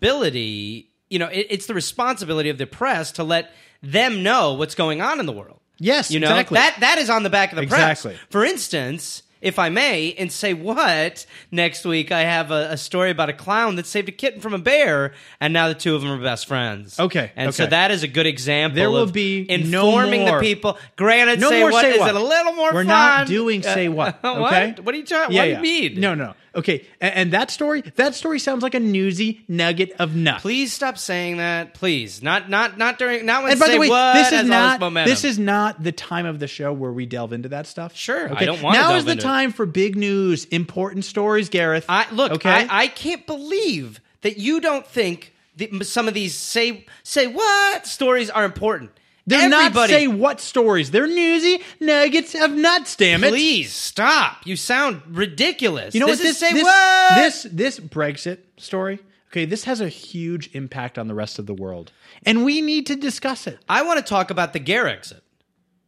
responsibility, 0.00 0.90
you 1.08 1.18
know, 1.18 1.26
it, 1.28 1.46
it's 1.50 1.66
the 1.66 1.74
responsibility 1.74 2.48
of 2.50 2.58
the 2.58 2.66
press 2.66 3.12
to 3.12 3.24
let 3.24 3.52
them 3.82 4.22
know 4.22 4.54
what's 4.54 4.74
going 4.74 5.00
on 5.00 5.20
in 5.20 5.26
the 5.26 5.32
world. 5.32 5.60
Yes, 5.78 6.10
you 6.10 6.20
know 6.20 6.28
exactly. 6.28 6.56
that 6.56 6.76
that 6.80 6.98
is 6.98 7.10
on 7.10 7.22
the 7.22 7.30
back 7.30 7.52
of 7.52 7.56
the 7.56 7.66
press. 7.66 7.80
Exactly. 8.00 8.12
press. 8.14 8.26
For 8.30 8.44
instance, 8.44 9.22
if 9.42 9.58
I 9.58 9.68
may, 9.68 10.14
and 10.14 10.32
say 10.32 10.54
what 10.54 11.26
next 11.50 11.84
week, 11.84 12.10
I 12.10 12.22
have 12.22 12.50
a, 12.50 12.70
a 12.72 12.76
story 12.76 13.10
about 13.10 13.28
a 13.28 13.32
clown 13.34 13.76
that 13.76 13.86
saved 13.86 14.08
a 14.08 14.12
kitten 14.12 14.40
from 14.40 14.54
a 14.54 14.58
bear, 14.58 15.12
and 15.40 15.52
now 15.52 15.68
the 15.68 15.74
two 15.74 15.94
of 15.94 16.00
them 16.02 16.10
are 16.10 16.22
best 16.22 16.46
friends. 16.48 16.98
Okay, 16.98 17.30
and 17.36 17.54
so 17.54 17.66
that 17.66 17.90
is 17.90 18.02
a 18.02 18.08
good 18.08 18.26
example. 18.26 18.76
There 18.76 18.90
will 18.90 19.02
of 19.02 19.12
be 19.12 19.44
no 19.48 19.88
informing 19.88 20.22
more- 20.22 20.38
the 20.38 20.42
people. 20.42 20.78
Granted, 20.96 21.40
no 21.40 21.50
say 21.50 21.62
what 21.62 21.82
say 21.82 21.92
is 21.92 21.98
what. 22.00 22.08
it 22.10 22.16
a 22.16 22.24
little 22.24 22.52
more 22.54 22.72
We're 22.72 22.80
fun? 22.80 22.86
not 22.88 23.26
doing 23.26 23.62
say 23.62 23.88
Uh, 23.88 23.92
what. 23.92 24.18
what? 24.22 24.52
Okay. 24.52 24.74
What 24.82 24.94
are 24.94 24.98
you 24.98 25.04
talking? 25.04 25.36
Yeah, 25.36 25.42
what 25.42 25.46
do 25.62 25.68
you 25.68 25.90
mean? 25.90 26.00
No, 26.00 26.14
no. 26.14 26.34
Okay, 26.56 26.86
and, 27.00 27.14
and 27.14 27.32
that 27.32 27.50
story 27.50 27.82
that 27.96 28.14
story 28.14 28.38
sounds 28.38 28.62
like 28.62 28.74
a 28.74 28.80
newsy 28.80 29.44
nugget 29.46 29.92
of 29.98 30.16
nuts. 30.16 30.42
Please 30.42 30.72
stop 30.72 30.96
saying 30.98 31.36
that. 31.36 31.74
Please, 31.74 32.22
not 32.22 32.48
not 32.48 32.78
not 32.78 32.98
during 32.98 33.26
not 33.26 33.42
when 33.42 33.52
And 33.52 33.60
by 33.60 33.66
say 33.66 33.72
the 33.74 33.78
way, 33.80 33.88
what 33.88 34.14
this 34.14 34.32
is 34.32 34.48
not 34.48 34.80
this 35.04 35.24
is 35.24 35.38
not 35.38 35.82
the 35.82 35.92
time 35.92 36.26
of 36.26 36.38
the 36.38 36.48
show 36.48 36.72
where 36.72 36.90
we 36.92 37.06
delve 37.06 37.32
into 37.32 37.50
that 37.50 37.66
stuff. 37.66 37.94
Sure, 37.94 38.28
I 38.28 38.32
Okay. 38.32 38.46
don't 38.46 38.62
wanna 38.62 38.78
Now 38.78 38.94
is 38.96 39.04
the 39.04 39.12
into 39.12 39.22
it. 39.22 39.24
time 39.24 39.52
for 39.52 39.66
big 39.66 39.96
news, 39.96 40.46
important 40.46 41.04
stories, 41.04 41.48
Gareth. 41.48 41.84
I 41.88 42.10
look. 42.10 42.32
Okay. 42.32 42.48
I, 42.50 42.84
I 42.84 42.86
can't 42.88 43.26
believe 43.26 44.00
that 44.22 44.38
you 44.38 44.60
don't 44.60 44.86
think 44.86 45.34
that 45.58 45.84
some 45.86 46.08
of 46.08 46.14
these 46.14 46.34
say 46.34 46.86
say 47.02 47.26
what 47.26 47.86
stories 47.86 48.30
are 48.30 48.44
important. 48.44 48.90
They're 49.26 49.48
not 49.48 49.66
Everybody, 49.66 49.92
say 49.92 50.06
what 50.06 50.40
stories. 50.40 50.92
They're 50.92 51.08
newsy 51.08 51.60
nuggets 51.80 52.34
of 52.34 52.52
nuts. 52.52 52.94
Damn 52.96 53.24
it! 53.24 53.30
Please 53.30 53.72
stop. 53.72 54.46
You 54.46 54.56
sound 54.56 55.02
ridiculous. 55.08 55.94
You 55.94 56.00
know 56.00 56.06
this 56.06 56.20
what? 56.20 56.26
Is 56.26 56.38
This 56.38 56.38
say 56.38 56.52
this, 56.52 56.62
what 56.64 57.16
this 57.16 57.46
this 57.50 57.80
Brexit 57.80 58.38
story. 58.56 59.00
Okay, 59.32 59.44
this 59.44 59.64
has 59.64 59.80
a 59.80 59.88
huge 59.88 60.54
impact 60.54 60.96
on 60.98 61.08
the 61.08 61.14
rest 61.14 61.38
of 61.38 61.46
the 61.46 61.54
world, 61.54 61.90
and 62.24 62.44
we 62.44 62.60
need 62.60 62.86
to 62.86 62.96
discuss 62.96 63.46
it. 63.46 63.58
I 63.68 63.82
want 63.82 63.98
to 63.98 64.04
talk 64.04 64.30
about 64.30 64.52
the 64.52 64.60
Gare 64.60 64.88
exit. 64.88 65.22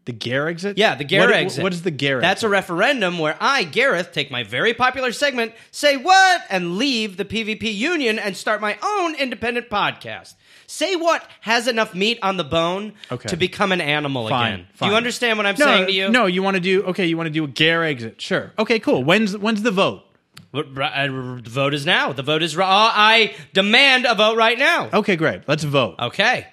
The 0.04 0.12
Gare 0.12 0.49
exit. 0.49 0.78
Yeah, 0.78 0.95
the 0.95 1.04
Gare 1.04 1.21
What- 1.26 1.35
exit. 1.35 1.62
What 1.62 1.73
is 1.75 1.83
the 1.83 1.90
Gare? 1.90 2.18
That's 2.21 2.42
a 2.42 2.49
referendum 2.49 3.18
where 3.18 3.37
I, 3.40 3.64
Gareth, 3.64 4.12
take 4.12 4.30
my 4.30 4.42
very 4.42 4.73
popular 4.73 5.12
segment, 5.12 5.52
say 5.71 5.97
what, 5.99 6.42
and 6.49 6.78
leave 6.78 7.18
the 7.18 7.26
PvP 7.26 7.75
union 7.75 8.18
and 8.18 8.35
start 8.37 8.61
my 8.62 8.78
own 8.83 9.14
independent 9.14 9.68
podcast. 9.68 10.35
Say 10.71 10.97
what 10.97 11.27
has 11.41 11.67
enough 11.67 11.95
meat 11.95 12.19
on 12.23 12.37
the 12.37 12.45
bone 12.45 12.93
Okay. 13.11 13.31
to 13.31 13.37
become 13.39 13.73
an 13.73 13.81
animal 13.81 14.29
Fine, 14.29 14.53
again. 14.53 14.67
fine. 14.75 14.89
Do 14.89 14.93
you 14.93 14.97
understand 14.99 15.39
what 15.39 15.47
I'm 15.47 15.57
no, 15.59 15.65
saying 15.65 15.87
to 15.87 15.93
you? 15.93 16.11
No, 16.11 16.27
you 16.27 16.43
want 16.43 16.57
to 16.57 16.61
do 16.61 16.83
okay. 16.89 17.07
You 17.07 17.17
want 17.17 17.27
to 17.29 17.33
do 17.33 17.43
a 17.45 17.49
Gare 17.49 17.85
exit. 17.85 18.21
Sure. 18.21 18.53
Okay, 18.59 18.79
cool. 18.79 19.03
When's 19.03 19.35
when's 19.37 19.63
the 19.63 19.71
vote? 19.71 20.03
Uh, 20.53 20.63
The 20.63 21.41
vote 21.45 21.73
is 21.73 21.87
now. 21.87 22.13
The 22.13 22.23
vote 22.23 22.43
is. 22.43 22.57
uh, 22.57 22.63
I 22.65 23.35
demand 23.55 24.05
a 24.07 24.15
vote 24.15 24.37
right 24.37 24.59
now. 24.59 24.91
Okay, 24.93 25.17
great. 25.17 25.43
Let's 25.49 25.65
vote. 25.65 25.95
Okay. 25.99 26.47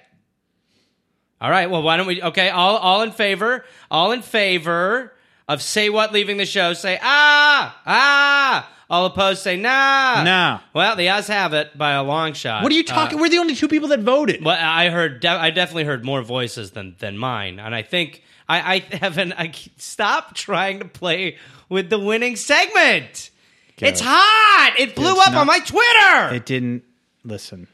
All 1.38 1.50
right. 1.50 1.68
Well, 1.70 1.82
why 1.82 1.98
don't 1.98 2.06
we? 2.06 2.22
Okay. 2.22 2.48
All 2.48 2.78
all 2.78 3.02
in 3.02 3.12
favor. 3.12 3.66
All 3.90 4.12
in 4.12 4.22
favor 4.22 5.12
of 5.46 5.60
say 5.60 5.90
what 5.90 6.12
leaving 6.14 6.38
the 6.38 6.46
show. 6.46 6.72
Say 6.72 6.98
ah 7.02 7.78
ah. 7.84 8.70
All 8.88 9.06
opposed. 9.06 9.42
Say 9.42 9.56
nah 9.56 10.22
Nah. 10.22 10.60
Well, 10.72 10.94
the 10.96 11.08
odds 11.08 11.26
have 11.26 11.52
it 11.54 11.76
by 11.76 11.92
a 11.92 12.02
long 12.04 12.34
shot. 12.34 12.62
What 12.62 12.70
are 12.70 12.74
you 12.76 12.84
talking? 12.84 13.18
Uh, 13.18 13.22
We're 13.22 13.28
the 13.30 13.38
only 13.38 13.54
two 13.56 13.66
people 13.68 13.88
that 13.88 14.00
voted. 14.00 14.44
well, 14.44 14.56
I 14.60 14.90
heard. 14.90 15.20
de- 15.20 15.28
I 15.28 15.50
definitely 15.50 15.84
heard 15.84 16.04
more 16.04 16.22
voices 16.22 16.70
than 16.70 16.94
than 17.00 17.18
mine, 17.18 17.58
and 17.58 17.74
I 17.74 17.82
think 17.82 18.22
I, 18.48 18.74
I 18.76 18.96
haven't. 18.96 19.32
I 19.32 19.52
stop 19.76 20.34
trying 20.34 20.78
to 20.78 20.84
play 20.84 21.36
with 21.68 21.90
the 21.90 21.98
winning 21.98 22.36
segment. 22.36 23.30
It's 23.78 24.00
hot. 24.02 24.74
It 24.78 24.94
blew 24.94 25.10
It's 25.12 25.26
up 25.26 25.32
not- 25.34 25.40
on 25.42 25.46
my 25.48 25.58
Twitter. 25.58 26.34
It 26.36 26.46
didn't 26.46 26.84
listen. 27.24 27.66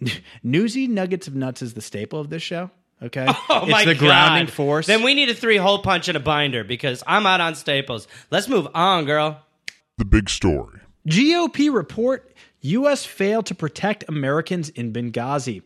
Newsy 0.42 0.86
nuggets 0.86 1.26
of 1.28 1.34
nuts 1.34 1.62
is 1.62 1.74
the 1.74 1.80
staple 1.80 2.20
of 2.20 2.28
this 2.30 2.42
show. 2.42 2.70
Okay, 3.02 3.26
Oh 3.48 3.64
it's 3.68 3.84
the 3.84 3.94
God. 3.94 3.98
grounding 3.98 4.46
force. 4.46 4.86
Then 4.86 5.02
we 5.02 5.14
need 5.14 5.28
a 5.28 5.34
three 5.34 5.56
hole 5.56 5.80
punch 5.80 6.08
and 6.08 6.16
a 6.16 6.20
binder 6.20 6.62
because 6.62 7.02
I'm 7.06 7.26
out 7.26 7.40
on 7.40 7.54
staples. 7.56 8.06
Let's 8.30 8.48
move 8.48 8.68
on, 8.74 9.06
girl. 9.06 9.40
The 9.98 10.04
big 10.04 10.30
story. 10.30 10.80
GOP 11.08 11.72
report 11.72 12.34
U.S. 12.60 13.04
failed 13.04 13.46
to 13.46 13.54
protect 13.54 14.08
Americans 14.08 14.68
in 14.70 14.92
Benghazi. 14.92 15.62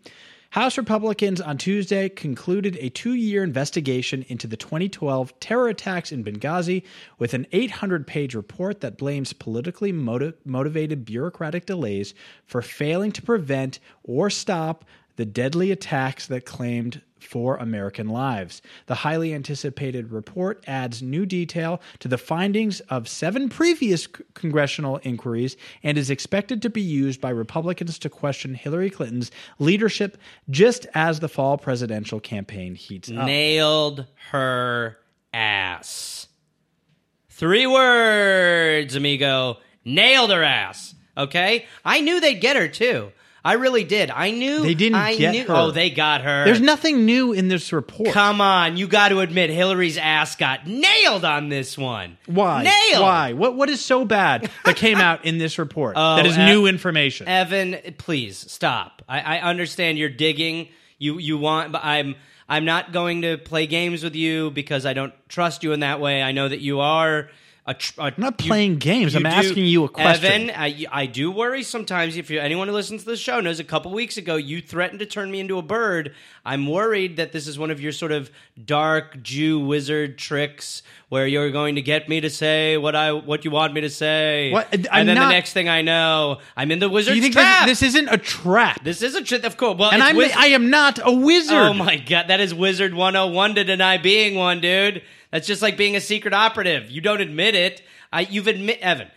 House 0.50 0.78
Republicans 0.78 1.40
on 1.40 1.58
Tuesday 1.58 2.08
concluded 2.08 2.78
a 2.80 2.88
two 2.88 3.12
year 3.12 3.44
investigation 3.44 4.24
into 4.28 4.46
the 4.46 4.56
2012 4.56 5.38
terror 5.38 5.68
attacks 5.68 6.12
in 6.12 6.24
Benghazi 6.24 6.82
with 7.18 7.34
an 7.34 7.46
800 7.52 8.06
page 8.06 8.34
report 8.34 8.80
that 8.80 8.96
blames 8.96 9.32
politically 9.32 9.92
motiv- 9.92 10.34
motivated 10.44 11.04
bureaucratic 11.04 11.66
delays 11.66 12.14
for 12.46 12.62
failing 12.62 13.12
to 13.12 13.22
prevent 13.22 13.78
or 14.02 14.30
stop 14.30 14.84
the 15.16 15.26
deadly 15.26 15.70
attacks 15.70 16.26
that 16.28 16.46
claimed 16.46 17.02
four 17.20 17.56
American 17.56 18.08
lives. 18.08 18.62
The 18.86 18.96
highly 18.96 19.34
anticipated 19.34 20.12
report 20.12 20.62
adds 20.66 21.02
new 21.02 21.26
detail 21.26 21.80
to 22.00 22.08
the 22.08 22.18
findings 22.18 22.80
of 22.80 23.08
seven 23.08 23.48
previous 23.48 24.04
c- 24.04 24.10
congressional 24.34 25.00
inquiries 25.02 25.56
and 25.82 25.98
is 25.98 26.10
expected 26.10 26.62
to 26.62 26.70
be 26.70 26.80
used 26.80 27.20
by 27.20 27.30
Republicans 27.30 27.98
to 28.00 28.08
question 28.08 28.54
Hillary 28.54 28.90
Clinton's 28.90 29.30
leadership 29.58 30.18
just 30.50 30.86
as 30.94 31.20
the 31.20 31.28
fall 31.28 31.58
presidential 31.58 32.20
campaign 32.20 32.74
heats 32.74 33.10
up. 33.10 33.26
Nailed 33.26 34.06
her 34.30 34.98
ass. 35.32 36.28
Three 37.30 37.66
words, 37.66 38.94
amigo. 38.94 39.58
Nailed 39.84 40.30
her 40.30 40.42
ass. 40.42 40.94
Okay? 41.16 41.66
I 41.84 42.00
knew 42.00 42.20
they'd 42.20 42.40
get 42.40 42.56
her 42.56 42.68
too. 42.68 43.12
I 43.46 43.52
really 43.52 43.84
did. 43.84 44.10
I 44.10 44.32
knew 44.32 44.62
They 44.62 44.74
didn't 44.74 44.96
I 44.96 45.14
get 45.14 45.30
knew, 45.30 45.44
her. 45.46 45.54
Oh, 45.54 45.70
they 45.70 45.88
got 45.88 46.22
her. 46.22 46.44
There's 46.44 46.60
nothing 46.60 47.06
new 47.06 47.32
in 47.32 47.46
this 47.46 47.72
report. 47.72 48.10
Come 48.12 48.40
on, 48.40 48.76
you 48.76 48.88
got 48.88 49.10
to 49.10 49.20
admit 49.20 49.50
Hillary's 49.50 49.96
ass 49.96 50.34
got 50.34 50.66
nailed 50.66 51.24
on 51.24 51.48
this 51.48 51.78
one. 51.78 52.18
Why? 52.26 52.64
Nailed. 52.64 53.02
Why? 53.02 53.32
What 53.34 53.54
what 53.54 53.70
is 53.70 53.84
so 53.84 54.04
bad 54.04 54.50
that 54.64 54.74
came 54.74 54.98
out 54.98 55.24
in 55.24 55.38
this 55.38 55.58
report 55.58 55.94
Oh, 55.96 56.16
that 56.16 56.26
is 56.26 56.36
uh, 56.36 56.44
new 56.44 56.66
information? 56.66 57.28
Evan, 57.28 57.78
please 57.98 58.50
stop. 58.50 59.02
I, 59.08 59.38
I 59.38 59.40
understand 59.42 59.96
you're 59.98 60.08
digging. 60.08 60.68
You 60.98 61.18
you 61.18 61.38
want, 61.38 61.70
but 61.70 61.84
I'm 61.84 62.16
I'm 62.48 62.64
not 62.64 62.92
going 62.92 63.22
to 63.22 63.38
play 63.38 63.68
games 63.68 64.02
with 64.02 64.16
you 64.16 64.50
because 64.50 64.84
I 64.84 64.92
don't 64.92 65.12
trust 65.28 65.62
you 65.62 65.72
in 65.72 65.80
that 65.80 66.00
way. 66.00 66.20
I 66.20 66.32
know 66.32 66.48
that 66.48 66.60
you 66.60 66.80
are. 66.80 67.28
A 67.68 67.74
tr- 67.74 68.00
a, 68.00 68.04
I'm 68.04 68.14
not 68.16 68.38
playing 68.38 68.76
games. 68.76 69.16
I'm 69.16 69.22
do- 69.22 69.28
asking 69.28 69.64
you 69.66 69.84
a 69.84 69.88
question. 69.88 70.50
Evan, 70.50 70.50
I, 70.56 70.86
I 70.92 71.06
do 71.06 71.32
worry 71.32 71.64
sometimes. 71.64 72.16
If 72.16 72.30
you, 72.30 72.38
anyone 72.38 72.68
who 72.68 72.74
listens 72.74 73.02
to 73.02 73.10
the 73.10 73.16
show 73.16 73.40
knows, 73.40 73.58
a 73.58 73.64
couple 73.64 73.90
weeks 73.92 74.16
ago 74.16 74.36
you 74.36 74.62
threatened 74.62 75.00
to 75.00 75.06
turn 75.06 75.32
me 75.32 75.40
into 75.40 75.58
a 75.58 75.62
bird. 75.62 76.14
I'm 76.44 76.68
worried 76.68 77.16
that 77.16 77.32
this 77.32 77.48
is 77.48 77.58
one 77.58 77.72
of 77.72 77.80
your 77.80 77.90
sort 77.90 78.12
of 78.12 78.30
dark 78.64 79.20
Jew 79.20 79.58
wizard 79.58 80.16
tricks 80.16 80.84
where 81.08 81.26
you're 81.26 81.50
going 81.50 81.74
to 81.74 81.82
get 81.82 82.08
me 82.08 82.20
to 82.20 82.30
say 82.30 82.76
what 82.76 82.94
I 82.94 83.12
what 83.12 83.44
you 83.44 83.50
want 83.50 83.74
me 83.74 83.80
to 83.80 83.90
say. 83.90 84.52
What? 84.52 84.72
And 84.72 84.86
I'm 84.92 85.06
then 85.06 85.16
not- 85.16 85.28
the 85.28 85.32
next 85.34 85.52
thing 85.52 85.68
I 85.68 85.82
know, 85.82 86.38
I'm 86.56 86.70
in 86.70 86.78
the 86.78 86.88
wizard. 86.88 87.16
you 87.16 87.22
think 87.22 87.34
trap. 87.34 87.66
this, 87.66 87.80
this 87.80 87.94
isn't 87.94 88.08
a 88.08 88.18
trap? 88.18 88.84
This 88.84 89.02
is 89.02 89.16
a 89.16 89.22
trick, 89.24 89.42
of 89.42 89.56
course. 89.56 89.76
Well, 89.76 89.90
and 89.90 90.04
I'm 90.04 90.16
wiz- 90.16 90.32
I 90.36 90.46
am 90.48 90.70
not 90.70 91.00
a 91.04 91.10
wizard. 91.12 91.56
Oh 91.56 91.72
my 91.74 91.96
god, 91.96 92.28
that 92.28 92.38
is 92.38 92.54
Wizard 92.54 92.94
101 92.94 93.56
to 93.56 93.64
deny 93.64 93.98
being 93.98 94.36
one, 94.36 94.60
dude. 94.60 95.02
That's 95.36 95.46
just 95.46 95.60
like 95.60 95.76
being 95.76 95.96
a 95.96 96.00
secret 96.00 96.32
operative. 96.32 96.90
You 96.90 97.02
don't 97.02 97.20
admit 97.20 97.54
it. 97.54 97.82
I 98.10 98.22
you've 98.22 98.46
admit 98.46 98.78
Evan. 98.80 99.08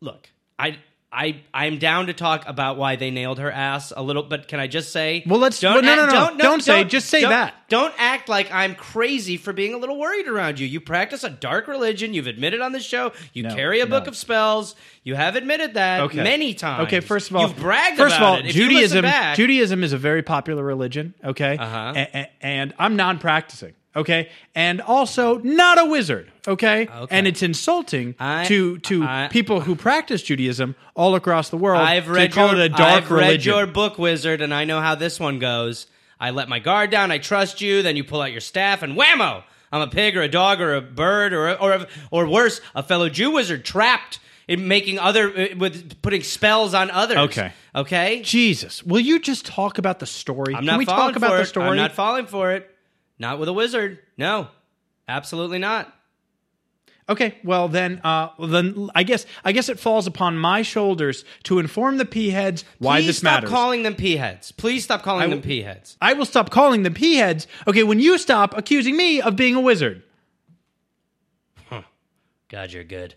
Look, 0.00 0.30
I 0.56 0.78
I 1.10 1.40
I'm 1.52 1.78
down 1.80 2.06
to 2.06 2.12
talk 2.12 2.44
about 2.46 2.76
why 2.76 2.94
they 2.94 3.10
nailed 3.10 3.40
her 3.40 3.50
ass 3.50 3.92
a 3.96 4.00
little, 4.00 4.22
but 4.22 4.46
can 4.46 4.60
I 4.60 4.68
just 4.68 4.92
say 4.92 5.24
Well, 5.26 5.40
let's- 5.40 5.58
don't 5.58 5.74
well, 5.74 5.82
no, 5.82 5.96
no, 5.96 6.06
no. 6.06 6.12
don't, 6.12 6.38
Don't 6.38 6.62
say- 6.62 6.84
just 6.84 7.08
say 7.08 7.22
don't- 7.22 7.30
that. 7.30 7.54
Don't 7.68 7.92
act 7.98 8.28
like 8.28 8.52
I'm 8.52 8.76
crazy 8.76 9.36
for 9.36 9.52
being 9.52 9.74
a 9.74 9.76
little 9.76 9.98
worried 9.98 10.28
around 10.28 10.60
you. 10.60 10.68
You 10.68 10.80
practice 10.80 11.24
a 11.24 11.30
dark 11.30 11.66
religion. 11.66 12.14
You've 12.14 12.28
admitted 12.28 12.60
on 12.60 12.70
the 12.70 12.78
show. 12.78 13.10
You 13.32 13.42
No, 13.42 13.52
carry 13.56 13.80
a 13.80 13.86
book 13.86 14.06
of 14.06 14.16
spells. 14.16 14.76
You 15.02 15.16
have 15.16 15.34
admitted 15.34 15.74
that 15.74 16.02
Okay. 16.02 16.22
many 16.22 16.54
times. 16.54 16.86
Okay, 16.86 17.00
first 17.00 17.30
of 17.30 17.34
all, 17.34 17.42
you've 17.42 17.56
bragged 17.56 17.96
first 17.96 18.14
about 18.16 18.22
of 18.24 18.28
all, 18.34 18.38
it. 18.38 18.50
If 18.50 18.54
you 18.54 18.66
listen 18.66 18.74
Judaism 18.76 19.02
back- 19.02 19.36
Judaism 19.36 19.82
is 19.82 19.92
a 19.92 19.98
very 19.98 20.22
popular 20.22 20.62
religion. 20.62 21.14
Okay, 21.24 21.56
Uh-huh. 21.58 22.04
And 22.40 22.72
I'm 22.78 22.94
non-practicing. 22.94 23.72
Okay, 23.96 24.28
and 24.54 24.80
also 24.82 25.38
not 25.38 25.78
a 25.80 25.86
wizard. 25.86 26.30
Okay, 26.46 26.86
Okay. 26.86 27.16
and 27.16 27.26
it's 27.26 27.42
insulting 27.42 28.14
I- 28.20 28.44
to 28.44 28.78
to 28.78 29.02
I- 29.04 29.28
people 29.30 29.62
who 29.62 29.74
practice 29.74 30.22
Judaism 30.22 30.76
all 30.94 31.14
across 31.14 31.48
the 31.48 31.56
world. 31.56 31.80
I've 31.80 32.08
read 32.08 32.36
your, 32.36 32.52
it 32.54 32.58
a 32.58 32.68
dark 32.68 33.04
I've 33.04 33.10
religion. 33.10 33.52
read 33.52 33.58
your 33.58 33.66
book, 33.66 33.98
Wizard, 33.98 34.40
and 34.42 34.52
I 34.52 34.64
know 34.64 34.80
how 34.80 34.94
this 34.94 35.18
one 35.18 35.38
goes. 35.38 35.86
I 36.20 36.30
let 36.30 36.48
my 36.48 36.58
guard 36.58 36.90
down. 36.90 37.10
I 37.10 37.18
trust 37.18 37.60
you. 37.60 37.82
Then 37.82 37.96
you 37.96 38.04
pull 38.04 38.20
out 38.20 38.32
your 38.32 38.40
staff, 38.40 38.82
and 38.82 38.96
whammo! 38.96 39.42
I'm 39.72 39.80
a 39.80 39.88
pig 39.88 40.16
or 40.16 40.22
a 40.22 40.28
dog 40.28 40.60
or 40.60 40.74
a 40.74 40.80
bird 40.80 41.32
or 41.32 41.50
or 41.54 41.86
or 42.10 42.28
worse, 42.28 42.60
a 42.74 42.82
fellow 42.82 43.08
Jew 43.08 43.30
wizard 43.32 43.64
trapped 43.64 44.18
in 44.46 44.68
making 44.68 44.98
other 44.98 45.28
uh, 45.36 45.46
with 45.56 46.00
putting 46.02 46.22
spells 46.22 46.72
on 46.74 46.90
others. 46.90 47.18
Okay. 47.18 47.52
Okay. 47.74 48.22
Jesus, 48.22 48.82
will 48.82 49.00
you 49.00 49.18
just 49.18 49.44
talk 49.46 49.78
about 49.78 49.98
the 49.98 50.06
story? 50.06 50.54
I'm 50.54 50.64
Can 50.64 50.78
we 50.78 50.84
falling 50.84 51.08
talk 51.08 51.16
about 51.16 51.30
for 51.32 51.36
the 51.38 51.44
story? 51.46 51.68
I'm 51.70 51.76
not 51.76 51.92
falling 51.92 52.26
for 52.26 52.52
it. 52.52 52.70
Not 53.18 53.38
with 53.38 53.48
a 53.48 53.52
wizard. 53.52 53.98
No, 54.16 54.48
absolutely 55.08 55.58
not. 55.58 55.92
Okay, 57.08 57.38
well 57.44 57.68
then, 57.68 58.00
uh, 58.02 58.30
then 58.46 58.90
I 58.94 59.04
guess 59.04 59.26
I 59.44 59.52
guess 59.52 59.68
it 59.68 59.78
falls 59.78 60.08
upon 60.08 60.38
my 60.38 60.62
shoulders 60.62 61.24
to 61.44 61.60
inform 61.60 61.98
the 61.98 62.04
p 62.04 62.30
heads 62.30 62.64
why 62.78 62.98
Please 62.98 63.06
this 63.06 63.18
stop 63.18 63.34
matters. 63.34 63.50
calling 63.50 63.82
them 63.84 63.94
pea 63.94 64.16
heads. 64.16 64.50
Please 64.50 64.82
stop 64.82 65.04
calling 65.04 65.22
I 65.22 65.28
them 65.28 65.40
pea 65.40 65.62
heads. 65.62 65.96
I 66.02 66.14
will 66.14 66.24
stop 66.24 66.50
calling 66.50 66.82
them 66.82 66.94
p 66.94 67.16
heads. 67.16 67.46
Okay, 67.68 67.84
when 67.84 68.00
you 68.00 68.18
stop 68.18 68.56
accusing 68.56 68.96
me 68.96 69.20
of 69.20 69.36
being 69.36 69.54
a 69.54 69.60
wizard. 69.60 70.02
God, 72.48 72.72
you're 72.72 72.84
good. 72.84 73.14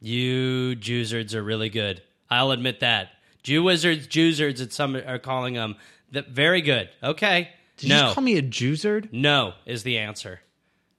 You 0.00 0.76
Jewzards 0.76 1.34
are 1.34 1.42
really 1.42 1.68
good. 1.68 2.02
I'll 2.30 2.52
admit 2.52 2.80
that. 2.80 3.10
Jew 3.42 3.62
wizards, 3.62 4.06
Jewzards, 4.06 4.60
and 4.60 4.72
some 4.72 4.96
are 4.96 5.18
calling 5.18 5.54
them 5.54 5.76
that 6.12 6.28
very 6.28 6.60
good. 6.60 6.90
Okay. 7.02 7.50
Did 7.76 7.88
you 7.88 7.94
no, 7.94 8.00
just 8.02 8.14
call 8.14 8.24
me 8.24 8.36
a 8.36 8.42
Jewzard? 8.42 9.12
no 9.12 9.54
is 9.66 9.82
the 9.82 9.98
answer. 9.98 10.40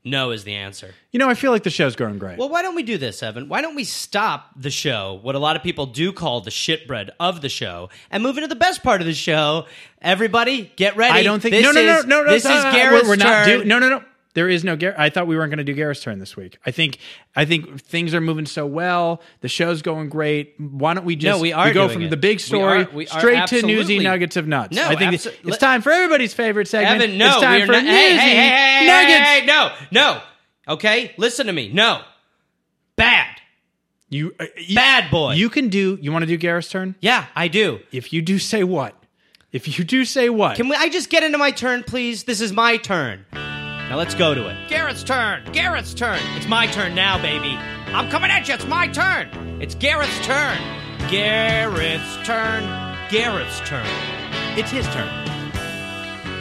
No 0.07 0.29
is 0.29 0.43
the 0.43 0.53
answer. 0.53 0.93
You 1.11 1.17
know, 1.17 1.27
I 1.27 1.33
feel 1.33 1.49
like 1.51 1.63
the 1.63 1.71
show's 1.71 1.95
going 1.95 2.19
great. 2.19 2.37
Well, 2.37 2.47
why 2.47 2.61
don't 2.61 2.75
we 2.75 2.83
do 2.83 2.99
this, 2.99 3.23
Evan? 3.23 3.49
Why 3.49 3.61
don't 3.61 3.73
we 3.73 3.83
stop 3.83 4.51
the 4.55 4.69
show, 4.69 5.19
what 5.23 5.33
a 5.33 5.39
lot 5.39 5.55
of 5.55 5.63
people 5.63 5.87
do 5.87 6.13
call 6.13 6.41
the 6.41 6.51
shitbread 6.51 7.09
of 7.19 7.41
the 7.41 7.49
show, 7.49 7.89
and 8.11 8.21
move 8.21 8.37
into 8.37 8.47
the 8.47 8.55
best 8.55 8.83
part 8.83 9.01
of 9.01 9.07
the 9.07 9.15
show? 9.15 9.65
Everybody, 10.03 10.71
get 10.75 10.95
ready. 10.95 11.17
I 11.17 11.23
don't 11.23 11.39
think. 11.39 11.53
this 11.55 11.63
no, 11.63 11.71
no, 11.71 11.83
no, 11.83 11.97
is, 11.97 12.05
no, 12.05 12.23
no. 12.23 12.29
This 12.29 12.45
no, 12.45 12.55
is 12.55 12.63
no, 12.65 12.71
Gareth's 12.71 13.03
We're, 13.03 13.09
we're 13.09 13.15
not 13.15 13.45
turn. 13.45 13.59
do, 13.61 13.65
No, 13.65 13.79
no, 13.79 13.89
no. 13.89 14.03
There 14.35 14.47
is 14.47 14.63
no 14.63 14.75
Gareth. 14.75 14.95
I 14.99 15.09
thought 15.09 15.25
we 15.27 15.35
weren't 15.35 15.49
going 15.49 15.57
to 15.57 15.63
do 15.63 15.73
Gareth's 15.73 16.01
turn 16.03 16.19
this 16.19 16.37
week. 16.37 16.57
I 16.65 16.69
think. 16.71 16.99
I 17.35 17.45
think 17.45 17.81
things 17.81 18.13
are 18.13 18.21
moving 18.21 18.45
so 18.45 18.65
well. 18.67 19.21
The 19.41 19.47
show's 19.47 19.81
going 19.81 20.09
great. 20.09 20.53
Why 20.59 20.93
don't 20.93 21.05
we 21.05 21.15
just? 21.15 21.37
No, 21.37 21.41
we 21.41 21.51
are 21.53 21.65
we 21.67 21.73
go 21.73 21.89
from 21.89 22.03
it. 22.03 22.09
the 22.09 22.17
big 22.17 22.35
We 22.37 22.41
story 22.43 22.83
are- 22.83 22.89
we 22.93 23.07
are 23.07 23.19
straight 23.19 23.47
to 23.47 23.63
newsy 23.65 23.97
nuggets 23.99 24.35
of 24.37 24.47
nuts. 24.47 24.75
No, 24.75 24.87
I 24.87 24.95
think 24.95 25.13
abso- 25.13 25.33
it's 25.45 25.57
time 25.57 25.81
for 25.81 25.91
everybody's 25.91 26.33
favorite 26.35 26.67
segment. 26.67 27.01
Evan, 27.01 27.17
no, 27.17 27.27
it's 27.27 27.41
time 27.41 27.65
for 27.65 27.71
not. 27.71 27.83
newsy 27.83 27.95
Hey, 27.95 28.15
hey, 28.17 28.35
hey, 28.35 28.87
nuggets. 28.87 29.27
hey, 29.27 29.39
hey, 29.39 29.45
no, 29.47 29.71
no. 29.91 30.21
Okay, 30.67 31.13
listen 31.17 31.47
to 31.47 31.53
me. 31.53 31.69
No, 31.73 32.01
bad, 32.95 33.37
You, 34.09 34.33
uh, 34.39 34.45
you, 34.57 34.75
bad 34.75 35.09
boy. 35.11 35.33
You 35.33 35.49
can 35.49 35.69
do. 35.69 35.97
You 36.01 36.11
want 36.11 36.23
to 36.23 36.27
do 36.27 36.37
Gareth's 36.37 36.69
turn? 36.69 36.95
yeah, 36.99 37.25
I 37.35 37.47
do. 37.47 37.79
If 37.91 38.11
you 38.13 38.21
do, 38.21 38.37
say 38.39 38.63
what? 38.63 38.95
If 39.51 39.77
you 39.79 39.85
do, 39.85 40.03
say 40.03 40.29
what? 40.29 40.57
Can 40.57 40.67
we, 40.67 40.75
I 40.75 40.89
just 40.89 41.09
get 41.09 41.23
into 41.23 41.37
my 41.37 41.51
turn, 41.51 41.83
please? 41.83 42.25
This 42.25 42.41
is 42.41 42.51
my 42.51 42.75
turn. 42.77 43.25
Now 43.89 43.97
let's 43.97 44.15
go 44.15 44.33
to 44.33 44.47
it. 44.47 44.57
Gareth's 44.67 45.03
turn. 45.03 45.43
Gareth's 45.53 45.93
turn. 45.93 46.19
It's 46.35 46.47
my 46.47 46.65
turn 46.65 46.95
now, 46.95 47.21
baby. 47.21 47.55
I'm 47.93 48.09
coming 48.09 48.31
at 48.31 48.47
you. 48.47 48.55
It's 48.55 48.65
my 48.65 48.87
turn. 48.87 49.29
It's 49.61 49.75
Gareth's 49.75 50.25
turn. 50.25 50.57
Gareth's 51.09 52.17
turn. 52.25 52.63
Gareth's 53.11 53.59
turn. 53.59 53.85
it's 54.57 54.71
his 54.71 54.87
turn. 54.87 55.07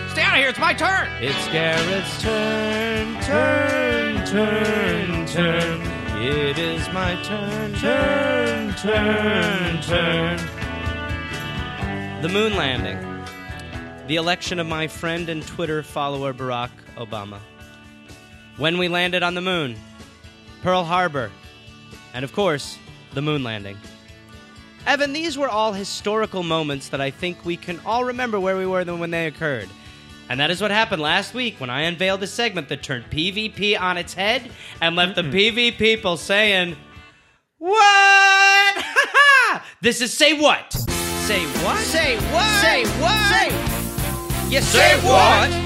Stay 0.09 0.23
out 0.23 0.33
of 0.33 0.39
here. 0.39 0.49
It's 0.49 0.59
my 0.59 0.73
turn. 0.73 1.07
It's 1.21 1.49
Garrett's 1.49 2.23
turn. 2.23 3.21
Turn, 3.21 4.25
turn, 4.27 5.27
turn. 5.27 5.83
It 6.23 6.59
is 6.59 6.89
my 6.95 7.15
turn. 7.25 7.75
Turn, 7.75 8.73
turn, 8.75 9.83
turn. 9.83 10.39
The 12.23 12.29
moon 12.31 12.57
landing. 12.57 13.14
The 14.07 14.17
election 14.17 14.59
of 14.59 14.67
my 14.67 14.87
friend 14.87 15.31
and 15.31 15.47
Twitter 15.47 15.83
follower 15.83 16.35
Barack 16.35 16.69
Obama. 16.99 17.39
When 18.59 18.77
we 18.77 18.89
landed 18.89 19.23
on 19.23 19.35
the 19.35 19.41
moon. 19.41 19.77
Pearl 20.63 20.85
Harbor. 20.85 21.31
And 22.13 22.23
of 22.23 22.35
course, 22.35 22.79
the 23.15 23.23
moon 23.23 23.43
landing. 23.43 23.79
Evan, 24.87 25.15
these 25.15 25.39
were 25.39 25.49
all 25.49 25.73
historical 25.73 26.43
moments 26.43 26.91
that 26.91 27.01
I 27.01 27.11
think 27.11 27.47
we 27.47 27.57
can 27.57 27.81
all 27.87 28.05
remember 28.05 28.39
where 28.39 28.59
we 28.59 28.67
were 28.67 28.85
when 28.85 29.11
they 29.11 29.27
occurred. 29.27 29.71
And 30.29 30.39
that 30.39 30.51
is 30.51 30.61
what 30.61 30.71
happened 30.71 31.01
last 31.01 31.33
week 31.33 31.59
when 31.59 31.71
I 31.71 31.83
unveiled 31.83 32.23
a 32.23 32.27
segment 32.27 32.69
that 32.69 32.83
turned 32.83 33.07
PvP 33.07 33.81
on 33.81 33.97
its 33.97 34.13
head 34.13 34.51
and 34.83 34.97
left 34.97 35.15
the 35.15 35.23
PV 35.23 35.79
people 35.79 36.19
saying, 36.19 36.77
What? 37.57 38.85
this 39.81 40.03
is 40.03 40.13
say 40.13 40.39
what? 40.39 40.75
Say 40.75 41.43
what? 41.65 41.79
Say 41.79 42.17
what? 42.17 42.61
Say 42.61 42.85
what? 43.01 43.31
Say 43.31 43.64
You 44.55 44.61
say 44.63 44.95
what? 45.03 45.64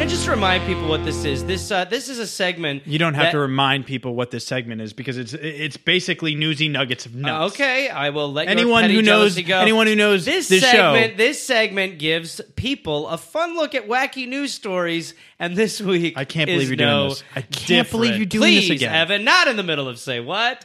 And 0.00 0.10
just 0.10 0.24
to 0.26 0.32
remind 0.32 0.66
people 0.66 0.86
what 0.86 1.02
this 1.04 1.24
is, 1.24 1.44
this 1.44 1.70
uh, 1.70 1.86
this 1.86 2.10
is 2.10 2.18
a 2.18 2.26
segment. 2.26 2.82
You 2.84 2.98
don't 2.98 3.14
have 3.14 3.26
that- 3.26 3.30
to 3.32 3.38
remind 3.38 3.86
people 3.86 4.14
what 4.14 4.30
this 4.30 4.44
segment 4.46 4.82
is 4.82 4.92
because 4.92 5.16
it's 5.16 5.32
it's 5.32 5.78
basically 5.78 6.34
newsy 6.34 6.68
nuggets 6.68 7.06
of 7.06 7.14
nuts. 7.14 7.54
Okay, 7.54 7.88
I 7.88 8.10
will 8.10 8.30
let 8.30 8.48
Anyone 8.48 8.90
who 8.90 9.00
knows 9.00 9.40
go. 9.40 9.60
anyone 9.60 9.86
who 9.86 9.94
knows 9.94 10.26
this 10.26 10.48
this 10.48 10.62
segment, 10.62 11.12
show, 11.12 11.16
this 11.16 11.42
segment 11.42 11.98
gives 11.98 12.40
people 12.56 13.08
a 13.08 13.16
fun 13.16 13.54
look 13.56 13.74
at 13.74 13.88
wacky 13.88 14.28
news 14.28 14.52
stories. 14.52 15.14
And 15.38 15.56
this 15.56 15.80
week, 15.80 16.16
I 16.16 16.24
can't 16.24 16.48
believe 16.48 16.68
you're 16.68 16.76
doing 16.76 17.08
this. 17.08 17.24
I 17.34 17.40
can't 17.42 17.66
different. 17.66 17.90
believe 17.90 18.16
you're 18.16 18.26
doing 18.26 18.54
this 18.54 18.70
again. 18.70 18.94
Evan, 18.94 19.24
not 19.24 19.48
in 19.48 19.56
the 19.56 19.62
middle 19.62 19.88
of 19.88 19.98
say 19.98 20.20
what. 20.20 20.64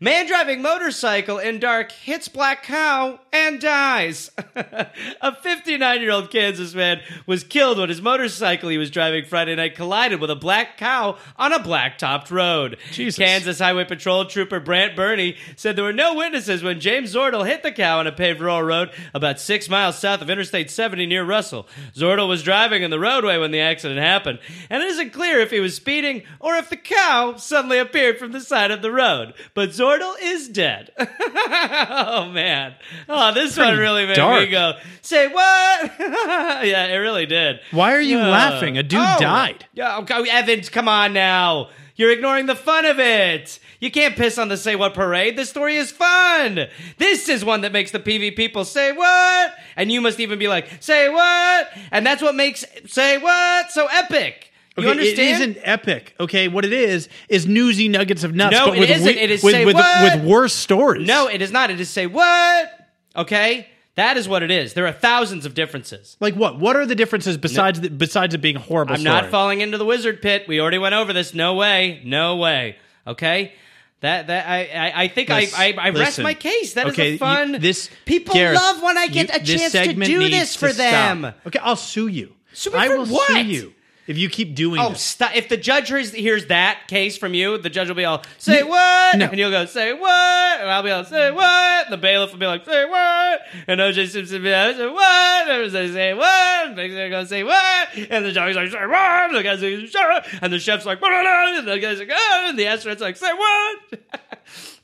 Man 0.00 0.26
driving 0.28 0.62
motorcycle 0.62 1.38
in 1.38 1.58
dark 1.58 1.90
hits 1.90 2.28
black 2.28 2.62
cow 2.62 3.18
and 3.32 3.60
dies. 3.60 4.30
a 4.54 5.34
59 5.34 6.00
year 6.00 6.10
old 6.12 6.30
Kansas 6.30 6.72
man 6.74 7.00
was 7.26 7.42
killed 7.42 7.78
when 7.78 7.88
his 7.88 8.00
motorcycle 8.00 8.67
he 8.68 8.78
was 8.78 8.90
driving 8.90 9.24
Friday 9.24 9.54
night 9.56 9.74
collided 9.74 10.20
with 10.20 10.30
a 10.30 10.36
black 10.36 10.76
cow 10.78 11.16
on 11.36 11.52
a 11.52 11.58
black 11.62 11.98
topped 11.98 12.30
road. 12.30 12.76
Jesus. 12.92 13.18
Kansas 13.18 13.58
Highway 13.58 13.84
Patrol 13.84 14.24
Trooper 14.26 14.60
Brant 14.60 14.94
Burney 14.96 15.36
said 15.56 15.76
there 15.76 15.84
were 15.84 15.92
no 15.92 16.14
witnesses 16.14 16.62
when 16.62 16.80
James 16.80 17.14
Zordel 17.14 17.46
hit 17.46 17.62
the 17.62 17.72
cow 17.72 17.98
on 17.98 18.06
a 18.06 18.12
paved 18.12 18.40
rural 18.40 18.62
road 18.62 18.90
about 19.14 19.40
six 19.40 19.68
miles 19.68 19.98
south 19.98 20.22
of 20.22 20.30
Interstate 20.30 20.70
70 20.70 21.06
near 21.06 21.24
Russell. 21.24 21.66
Zordel 21.94 22.28
was 22.28 22.42
driving 22.42 22.82
in 22.82 22.90
the 22.90 22.98
roadway 23.00 23.38
when 23.38 23.50
the 23.50 23.60
accident 23.60 24.00
happened, 24.00 24.38
and 24.70 24.82
it 24.82 24.86
isn't 24.90 25.10
clear 25.12 25.38
if 25.40 25.50
he 25.50 25.60
was 25.60 25.74
speeding 25.74 26.22
or 26.40 26.54
if 26.54 26.68
the 26.70 26.76
cow 26.76 27.34
suddenly 27.36 27.78
appeared 27.78 28.18
from 28.18 28.32
the 28.32 28.40
side 28.40 28.70
of 28.70 28.82
the 28.82 28.90
road. 28.92 29.34
But 29.54 29.70
Zordel 29.70 30.14
is 30.22 30.48
dead. 30.48 30.90
oh 30.98 32.28
man! 32.32 32.74
Oh, 33.08 33.32
this 33.34 33.56
one 33.56 33.76
really 33.76 34.06
made 34.06 34.16
dark. 34.16 34.42
me 34.44 34.50
go. 34.50 34.72
Say 35.02 35.28
what? 35.28 35.92
yeah, 36.00 36.86
it 36.86 36.96
really 36.96 37.26
did. 37.26 37.60
Why 37.70 37.94
are 37.94 38.00
you 38.00 38.18
Uh, 38.18 38.28
laughing? 38.28 38.57
A 38.62 38.82
dude 38.82 39.00
oh. 39.00 39.16
died. 39.20 39.66
Yeah, 39.72 39.96
oh, 39.96 40.02
okay, 40.02 40.28
Evans, 40.30 40.68
come 40.68 40.88
on 40.88 41.12
now. 41.12 41.70
You're 41.98 42.12
ignoring 42.12 42.46
the 42.46 42.54
fun 42.54 42.84
of 42.84 43.00
it. 43.00 43.58
You 43.80 43.90
can't 43.90 44.14
piss 44.14 44.38
on 44.38 44.48
the 44.48 44.56
Say 44.56 44.76
What 44.76 44.94
parade. 44.94 45.36
The 45.36 45.44
story 45.44 45.76
is 45.76 45.90
fun. 45.90 46.66
This 46.96 47.28
is 47.28 47.44
one 47.44 47.62
that 47.62 47.72
makes 47.72 47.90
the 47.90 47.98
PV 47.98 48.36
people 48.36 48.64
say 48.64 48.92
what? 48.92 49.52
And 49.76 49.90
you 49.90 50.00
must 50.00 50.20
even 50.20 50.38
be 50.38 50.46
like, 50.46 50.68
say 50.80 51.08
what? 51.08 51.68
And 51.90 52.06
that's 52.06 52.22
what 52.22 52.36
makes 52.36 52.64
Say 52.86 53.18
What 53.18 53.72
so 53.72 53.88
epic. 53.90 54.52
You 54.76 54.84
Okay, 54.84 54.90
understand? 54.92 55.28
It 55.28 55.32
isn't 55.32 55.58
epic. 55.64 56.14
Okay, 56.20 56.46
what 56.46 56.64
it 56.64 56.72
is 56.72 57.08
is 57.28 57.48
newsy 57.48 57.88
nuggets 57.88 58.22
of 58.22 58.32
nuts. 58.32 58.56
No, 58.56 58.66
but 58.66 58.76
it 58.76 58.80
with 58.80 58.90
isn't. 58.90 59.06
we- 59.06 59.20
It 59.20 59.30
is 59.32 59.42
with 59.42 59.54
say 59.54 59.64
with, 59.64 59.74
what? 59.74 60.18
with 60.18 60.24
worse 60.24 60.54
stories. 60.54 61.06
No, 61.06 61.26
it 61.26 61.42
is 61.42 61.50
not. 61.50 61.70
It 61.70 61.80
is 61.80 61.90
Say 61.90 62.06
What? 62.06 62.70
Okay? 63.16 63.66
That 63.98 64.16
is 64.16 64.28
what 64.28 64.44
it 64.44 64.50
is. 64.52 64.74
There 64.74 64.86
are 64.86 64.92
thousands 64.92 65.44
of 65.44 65.54
differences. 65.54 66.16
like 66.20 66.34
what? 66.34 66.56
What 66.58 66.76
are 66.76 66.86
the 66.86 66.94
differences 66.94 67.36
besides 67.36 67.80
the, 67.80 67.90
besides 67.90 68.32
it 68.32 68.38
being 68.38 68.54
a 68.54 68.60
horrible? 68.60 68.94
I'm 68.94 69.00
story? 69.00 69.12
not 69.22 69.30
falling 69.30 69.60
into 69.60 69.76
the 69.76 69.84
wizard 69.84 70.22
pit. 70.22 70.46
We 70.46 70.60
already 70.60 70.78
went 70.78 70.94
over 70.94 71.12
this. 71.12 71.34
No 71.34 71.54
way. 71.54 72.00
No 72.04 72.36
way. 72.36 72.76
Okay. 73.08 73.52
That 74.00 74.28
that 74.28 74.48
I 74.48 74.58
I, 74.66 75.02
I 75.02 75.08
think 75.08 75.30
I 75.30 75.48
I, 75.52 75.74
I 75.76 75.90
rest 75.90 76.20
my 76.20 76.34
case. 76.34 76.74
That 76.74 76.86
is 76.86 76.92
okay, 76.92 77.08
a 77.08 77.12
you- 77.14 77.18
fun. 77.18 77.52
this 77.58 77.90
people 78.04 78.34
Gareth, 78.34 78.54
love 78.56 78.80
when 78.82 78.96
I 78.96 79.08
get 79.08 79.30
you- 79.30 79.34
a 79.34 79.44
chance 79.58 79.72
to 79.72 79.92
do 79.94 80.28
this 80.28 80.54
for 80.54 80.68
to 80.68 80.74
stop. 80.74 80.90
them. 80.92 81.34
Okay, 81.48 81.58
I'll 81.60 81.74
sue 81.74 82.06
you. 82.06 82.34
Sue 82.52 82.70
me 82.70 82.78
I 82.78 82.86
for 82.86 82.98
will 82.98 83.06
what? 83.06 83.26
sue 83.26 83.44
you 83.46 83.74
if 84.08 84.18
you 84.18 84.28
keep 84.28 84.54
doing 84.56 84.80
Oh, 84.80 84.88
this. 84.90 85.02
stop! 85.02 85.36
If 85.36 85.48
the 85.48 85.56
judge 85.56 85.88
hears, 85.88 86.12
hears 86.12 86.46
that 86.46 86.88
case 86.88 87.16
from 87.16 87.34
you, 87.34 87.58
the 87.58 87.70
judge 87.70 87.86
will 87.88 87.94
be 87.94 88.04
all 88.04 88.24
say 88.38 88.62
what, 88.64 89.16
no. 89.18 89.26
and 89.26 89.38
you'll 89.38 89.50
go 89.50 89.64
say 89.66 89.92
what, 89.92 90.60
and 90.60 90.68
I'll 90.70 90.82
be 90.82 90.90
all 90.90 91.04
say 91.04 91.30
what. 91.30 91.84
And 91.84 91.92
the 91.92 91.98
bailiff 91.98 92.32
will 92.32 92.38
be 92.38 92.46
like 92.46 92.64
say 92.64 92.84
what, 92.86 93.40
and 93.68 93.80
OJ 93.80 94.08
Simpson 94.08 94.36
will 94.42 94.44
be 94.44 94.50
like 94.52 94.76
say 94.76 94.88
what, 94.88 95.42
and 95.42 95.50
everybody 95.50 95.92
say 95.92 96.14
what, 96.14 96.68
and 96.68 96.78
they're 96.78 97.10
gonna 97.10 97.26
say 97.26 97.44
what, 97.44 97.88
and 98.10 98.24
the 98.24 98.32
judge's 98.32 98.56
like 98.56 98.70
say 98.72 98.86
what, 98.86 99.28
and 99.28 99.36
the 99.36 99.42
guy's 99.44 99.62
like 99.62 100.14
up, 100.16 100.26
and 100.42 100.52
the 100.52 100.58
chef's 100.58 100.86
like 100.86 100.98
and 101.02 101.68
the 101.68 101.78
guy's 101.78 101.98
like 101.98 102.10
oh, 102.10 102.46
and 102.48 102.58
the 102.58 102.66
astronaut's 102.66 103.00
like 103.02 103.16
say 103.16 103.32
what. 103.32 103.78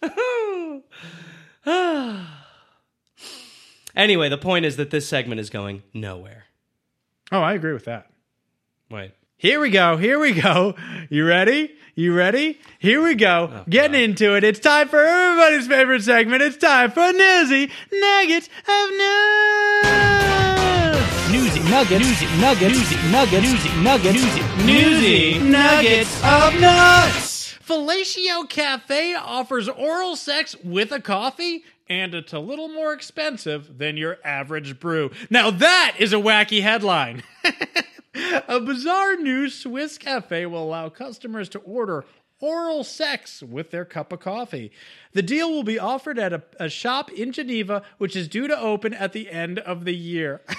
anyway, 3.97 4.29
the 4.29 4.39
point 4.39 4.65
is 4.67 4.77
that 4.77 4.91
this 4.91 5.09
segment 5.09 5.41
is 5.41 5.49
going 5.51 5.83
nowhere. 5.95 6.45
Oh, 7.33 7.41
I 7.41 7.55
agree 7.55 7.73
with 7.73 7.87
that. 7.87 8.11
Wait. 8.95 9.11
Here 9.37 9.59
we 9.59 9.71
go. 9.71 9.97
Here 9.97 10.21
we 10.21 10.31
go. 10.41 10.77
You 11.11 11.27
ready? 11.27 11.75
You 11.97 12.15
ready? 12.15 12.61
Here 12.79 13.03
we 13.03 13.17
go. 13.17 13.51
Oh, 13.53 13.65
Getting 13.69 14.01
into 14.01 14.37
it. 14.37 14.45
It's 14.45 14.61
time 14.61 14.87
for 14.87 15.01
everybody's 15.01 15.67
favorite 15.67 16.03
segment. 16.03 16.43
It's 16.43 16.57
time 16.57 16.93
for 16.93 17.13
Newsy 17.13 17.73
Nuggets 17.93 18.49
of 18.69 18.91
Nuts. 18.97 20.13
Newsy 21.33 21.69
nuggets, 21.69 22.07
newsy 22.07 22.41
nuggets, 22.41 22.79
newsy 22.79 23.11
nuggets, 23.11 23.43
newsy 23.43 23.83
nuggets, 23.83 24.15
newsy, 24.15 24.65
newsy 24.65 25.39
nuggets 25.41 26.17
of 26.23 26.61
nuts. 26.61 27.59
Fellatio 27.67 28.49
Cafe 28.49 29.15
offers 29.17 29.69
oral 29.69 30.15
sex 30.15 30.55
with 30.63 30.93
a 30.93 31.01
coffee, 31.01 31.65
and 31.89 32.15
it's 32.15 32.33
a 32.33 32.39
little 32.39 32.69
more 32.69 32.93
expensive 32.93 33.79
than 33.79 33.97
your 33.97 34.19
average 34.25 34.79
brew. 34.79 35.11
Now 35.31 35.51
that 35.51 35.97
is 35.99 36.13
a 36.13 36.17
wacky 36.17 36.63
headline. 36.63 37.25
a 38.15 38.61
bizarre 38.61 39.17
new 39.17 39.49
Swiss 39.49 39.99
cafe 39.99 40.47
will 40.47 40.63
allow 40.63 40.89
customers 40.89 41.49
to 41.51 41.59
order 41.61 42.05
oral 42.41 42.85
sex 42.85 43.43
with 43.43 43.71
their 43.71 43.85
cup 43.85 44.13
of 44.13 44.21
coffee. 44.21 44.71
The 45.13 45.23
deal 45.23 45.51
will 45.51 45.63
be 45.63 45.79
offered 45.79 46.19
at 46.19 46.33
a, 46.33 46.43
a 46.61 46.69
shop 46.69 47.11
in 47.13 47.33
Geneva, 47.33 47.83
which 47.99 48.15
is 48.15 48.29
due 48.29 48.49
to 48.49 48.59
open 48.59 48.93
at 48.93 49.13
the 49.13 49.31
end 49.31 49.59
of 49.61 49.85
the 49.85 49.95
year. 49.95 50.43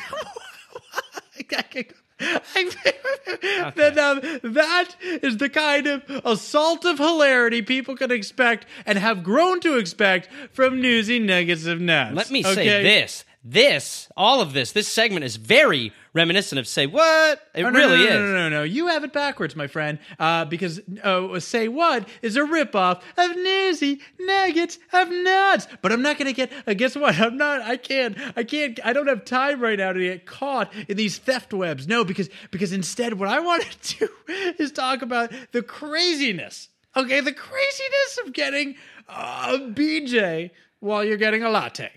that, 3.75 3.97
um, 3.97 4.53
that 4.53 4.95
is 5.01 5.37
the 5.37 5.49
kind 5.49 5.87
of 5.87 6.03
assault 6.23 6.85
of 6.85 6.97
hilarity 6.97 7.61
people 7.61 7.95
can 7.95 8.11
expect 8.11 8.65
and 8.85 8.97
have 8.97 9.23
grown 9.23 9.59
to 9.59 9.77
expect 9.77 10.29
from 10.51 10.81
newsy 10.81 11.19
nuggets 11.19 11.65
of 11.65 11.81
nuts. 11.81 12.15
Let 12.15 12.31
me 12.31 12.41
say 12.41 12.83
this. 12.83 13.25
This, 13.47 14.09
all 14.17 14.41
of 14.41 14.53
this, 14.53 14.71
this 14.71 14.87
segment 14.87 15.23
is 15.23 15.35
very 15.35 15.93
reminiscent 16.13 16.57
of 16.57 16.67
Say 16.67 16.87
What? 16.87 17.39
It 17.53 17.63
Oh, 17.63 17.69
no, 17.69 17.77
really 17.79 17.97
no, 17.99 18.03
is. 18.03 18.09
no, 18.09 18.19
No, 18.25 18.33
no, 18.33 18.49
no, 18.49 18.63
You 18.63 18.87
have 18.87 19.03
it 19.03 19.13
backwards, 19.13 19.55
my 19.55 19.67
friend. 19.67 19.99
Uh, 20.17 20.45
because 20.45 20.81
uh, 21.03 21.39
Say 21.39 21.67
What 21.67 22.07
is 22.23 22.37
a 22.37 22.41
ripoff 22.41 23.01
of 23.15 23.35
Newsy 23.35 24.01
Nuggets 24.19 24.79
of 24.91 25.11
Nuts. 25.11 25.67
But 25.83 25.91
I'm 25.91 26.01
not 26.01 26.17
going 26.17 26.25
to 26.25 26.33
get. 26.33 26.51
Uh, 26.65 26.73
guess 26.73 26.95
what? 26.95 27.13
I'm 27.19 27.37
not. 27.37 27.61
I 27.61 27.77
can't. 27.77 28.17
I 28.35 28.43
can't. 28.43 28.79
I 28.83 28.93
don't 28.93 29.05
have 29.07 29.25
time 29.25 29.61
right 29.61 29.77
now 29.77 29.93
to 29.93 29.99
get 29.99 30.25
caught 30.25 30.73
in 30.89 30.97
these 30.97 31.19
theft 31.19 31.53
webs. 31.53 31.87
No, 31.87 32.03
because 32.03 32.29
because 32.49 32.73
instead, 32.73 33.13
what 33.19 33.29
I 33.29 33.39
want 33.41 33.63
to 33.83 33.97
do 33.99 34.09
is 34.57 34.71
talk 34.71 35.03
about 35.03 35.31
the 35.51 35.61
craziness. 35.61 36.69
Okay, 36.97 37.19
the 37.19 37.31
craziness 37.33 38.19
of 38.25 38.33
getting 38.33 38.73
a 39.07 39.59
BJ 39.59 40.49
while 40.79 41.03
you're 41.03 41.17
getting 41.17 41.43
a 41.43 41.49
latte. 41.51 41.91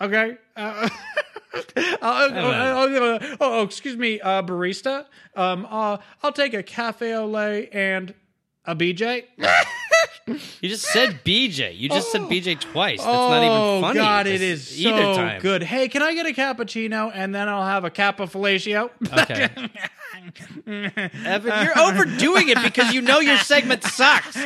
Okay. 0.00 0.36
Uh, 0.56 0.88
uh, 1.54 1.62
oh, 2.02 2.28
oh, 2.32 3.18
oh, 3.20 3.36
oh, 3.40 3.62
excuse 3.62 3.96
me, 3.96 4.20
uh, 4.20 4.42
barista. 4.42 5.06
Um, 5.34 5.66
uh, 5.68 5.98
I'll 6.22 6.32
take 6.32 6.54
a 6.54 6.62
cafe 6.62 7.14
au 7.14 7.26
lait 7.26 7.70
and 7.72 8.14
a 8.64 8.74
BJ. 8.76 9.24
You 10.60 10.68
just 10.68 10.84
said 10.84 11.24
BJ. 11.24 11.78
You 11.78 11.88
just 11.88 12.12
said 12.12 12.22
BJ 12.22 12.60
twice. 12.60 12.98
That's 12.98 13.08
oh 13.08 13.30
not 13.30 13.42
even 13.42 13.82
funny. 13.82 13.98
Oh 13.98 14.02
God, 14.02 14.26
it 14.26 14.42
is 14.42 14.78
either 14.78 15.02
so 15.02 15.14
time. 15.14 15.40
good. 15.40 15.62
Hey, 15.62 15.88
can 15.88 16.02
I 16.02 16.12
get 16.14 16.26
a 16.26 16.32
cappuccino 16.32 17.10
and 17.14 17.34
then 17.34 17.48
I'll 17.48 17.64
have 17.64 17.84
a 17.84 17.90
kappa 17.90 18.24
fellatio? 18.24 18.90
Okay. 19.10 19.48
Evan, 21.24 21.64
you're 21.64 21.78
overdoing 21.78 22.50
it 22.50 22.62
because 22.62 22.92
you 22.92 23.00
know 23.00 23.20
your 23.20 23.38
segment 23.38 23.82
sucks. 23.84 24.36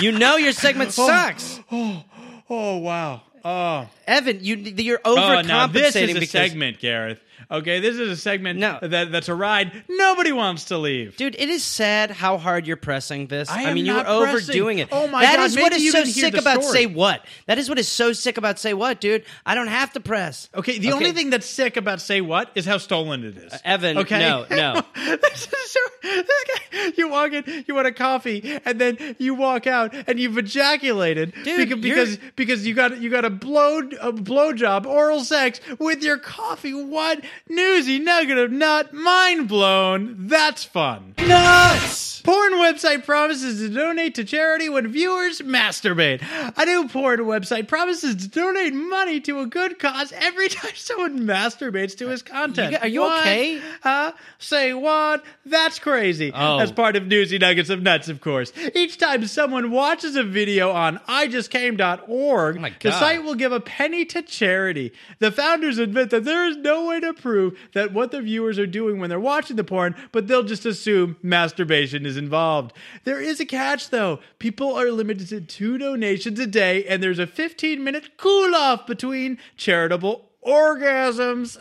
You 0.00 0.12
know 0.12 0.36
your 0.36 0.52
segment 0.52 0.92
sucks. 0.92 1.58
Oh, 1.72 2.04
oh 2.48 2.76
wow. 2.78 3.22
Oh. 3.44 3.88
Evan, 4.06 4.38
you 4.42 4.56
you're 4.56 5.00
Oh, 5.04 5.16
overcompensating 5.16 5.46
now 5.46 5.66
this 5.66 5.96
is 5.96 6.10
a 6.10 6.14
because 6.14 6.30
segment, 6.30 6.80
Gareth. 6.80 7.20
Okay, 7.50 7.80
this 7.80 7.96
is 7.98 8.10
a 8.10 8.16
segment 8.16 8.58
No. 8.58 8.78
that, 8.82 9.12
that's 9.12 9.28
a 9.28 9.34
ride 9.34 9.84
nobody 9.88 10.32
wants 10.32 10.64
to 10.66 10.78
leave. 10.78 11.16
Dude, 11.16 11.36
it 11.38 11.48
is 11.48 11.62
sad 11.62 12.10
how 12.10 12.38
hard 12.38 12.66
you're 12.66 12.76
pressing 12.76 13.26
this. 13.26 13.48
I 13.50 13.66
I, 13.70 13.74
mean, 13.74 13.86
you're 13.86 14.02
pressing. 14.02 14.28
overdoing 14.28 14.78
it. 14.78 14.88
Oh 14.92 15.06
my 15.08 15.22
That 15.22 15.36
God, 15.36 15.44
is 15.46 15.56
what 15.56 15.72
is 15.72 15.92
so 15.92 16.04
sick 16.04 16.34
about 16.36 16.62
story. 16.62 16.78
say 16.78 16.86
what. 16.86 17.24
That 17.46 17.58
is 17.58 17.68
what 17.68 17.78
is 17.78 17.88
so 17.88 18.12
sick 18.12 18.38
about 18.38 18.58
say 18.58 18.74
what, 18.74 19.00
dude. 19.00 19.24
I 19.44 19.54
don't 19.54 19.68
have 19.68 19.92
to 19.92 20.00
press. 20.00 20.48
Okay, 20.54 20.78
the 20.78 20.92
only 20.92 21.12
thing 21.12 21.30
that's 21.30 21.46
sick 21.46 21.76
about 21.76 22.00
say 22.00 22.20
what 22.20 22.50
is 22.54 22.64
how 22.64 22.78
stolen 22.78 23.24
it 23.24 23.36
is. 23.36 23.52
Uh, 23.52 23.58
Evan, 23.64 23.98
okay, 23.98 24.18
no, 24.18 24.46
no. 24.50 24.82
this 24.94 25.48
is 25.52 25.70
so. 25.70 25.80
This 26.02 26.44
guy, 26.72 26.92
you 26.96 27.08
walk 27.08 27.32
in, 27.32 27.64
you 27.66 27.74
want 27.74 27.86
a 27.86 27.92
coffee, 27.92 28.60
and 28.64 28.78
then 28.80 29.16
you 29.18 29.34
walk 29.34 29.66
out, 29.66 29.94
and 30.06 30.20
you've 30.20 30.36
ejaculated 30.36 31.32
Dude, 31.44 31.68
beca- 31.68 31.80
because 31.80 32.16
you're- 32.16 32.30
because 32.36 32.66
you 32.66 32.74
got 32.74 32.98
you 33.00 33.10
got 33.10 33.24
a 33.24 33.30
blow 33.30 33.80
a 34.00 34.12
blow 34.12 34.52
job, 34.52 34.86
oral 34.86 35.20
sex 35.20 35.60
with 35.78 36.02
your 36.02 36.18
coffee. 36.18 36.74
What 36.74 37.24
newsy 37.48 37.98
nugget 37.98 38.38
of 38.38 38.50
nut? 38.52 38.92
Mind 38.92 39.48
blown. 39.48 40.14
That's 40.28 40.64
fun. 40.64 41.14
Nuts. 41.18 42.20
Porn 42.22 42.54
website 42.54 43.04
promises 43.04 43.58
to 43.60 43.68
donate 43.74 44.14
to 44.14 44.24
charity 44.24 44.70
when 44.70 44.88
viewers 44.88 45.40
masturbate. 45.42 46.22
A 46.56 46.64
new 46.64 46.88
porn 46.88 47.20
website 47.20 47.68
promises 47.68 48.16
to 48.16 48.28
donate 48.28 48.72
money 48.72 49.20
to 49.20 49.40
a 49.40 49.46
good 49.46 49.78
cause 49.78 50.10
every 50.16 50.48
time 50.50 50.72
someone 50.74 51.20
masturbates 51.20 51.94
to 51.98 52.08
his 52.08 52.22
content. 52.22 52.72
You- 52.72 52.78
are 52.78 52.88
you 52.88 53.00
What? 53.02 53.20
okay? 53.20 53.60
Huh? 53.82 54.12
Say 54.38 54.72
what? 54.72 55.22
That's 55.44 55.78
crazy. 55.78 56.32
Oh. 56.34 56.58
As 56.60 56.72
part 56.72 56.96
of 56.96 57.06
Newsy 57.06 57.36
Nuggets 57.38 57.68
of 57.68 57.82
Nuts, 57.82 58.08
of 58.08 58.22
course. 58.22 58.52
Each 58.74 58.96
time 58.96 59.26
someone 59.26 59.70
watches 59.70 60.16
a 60.16 60.22
video 60.22 60.70
on 60.70 60.98
ijustcame.org, 61.08 62.58
Oh 62.58 62.68
the 62.80 62.92
site 62.92 63.22
will 63.22 63.34
give 63.34 63.52
a 63.52 63.60
penny 63.60 64.04
to 64.06 64.22
charity. 64.22 64.92
The 65.18 65.30
founders 65.30 65.76
admit 65.78 66.08
that 66.10 66.24
there 66.24 66.46
is 66.46 66.56
no 66.56 66.86
way 66.86 67.00
to 67.00 67.12
prove 67.24 67.58
that 67.72 67.92
what 67.94 68.10
the 68.10 68.20
viewers 68.20 68.58
are 68.58 68.66
doing 68.66 69.00
when 69.00 69.08
they're 69.08 69.18
watching 69.18 69.56
the 69.56 69.64
porn, 69.64 69.96
but 70.12 70.28
they'll 70.28 70.42
just 70.42 70.66
assume 70.66 71.16
masturbation 71.22 72.04
is 72.04 72.18
involved. 72.18 72.74
There 73.04 73.20
is 73.20 73.40
a 73.40 73.46
catch, 73.46 73.88
though. 73.88 74.20
People 74.38 74.74
are 74.74 74.90
limited 74.90 75.28
to 75.28 75.40
two 75.40 75.78
donations 75.78 76.38
a 76.38 76.46
day, 76.46 76.84
and 76.84 77.02
there's 77.02 77.18
a 77.18 77.26
15 77.26 77.82
minute 77.82 78.18
cool 78.18 78.54
off 78.54 78.86
between 78.86 79.38
charitable 79.56 80.28
orgasms. 80.46 81.56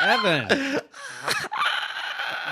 Evan. 0.00 0.48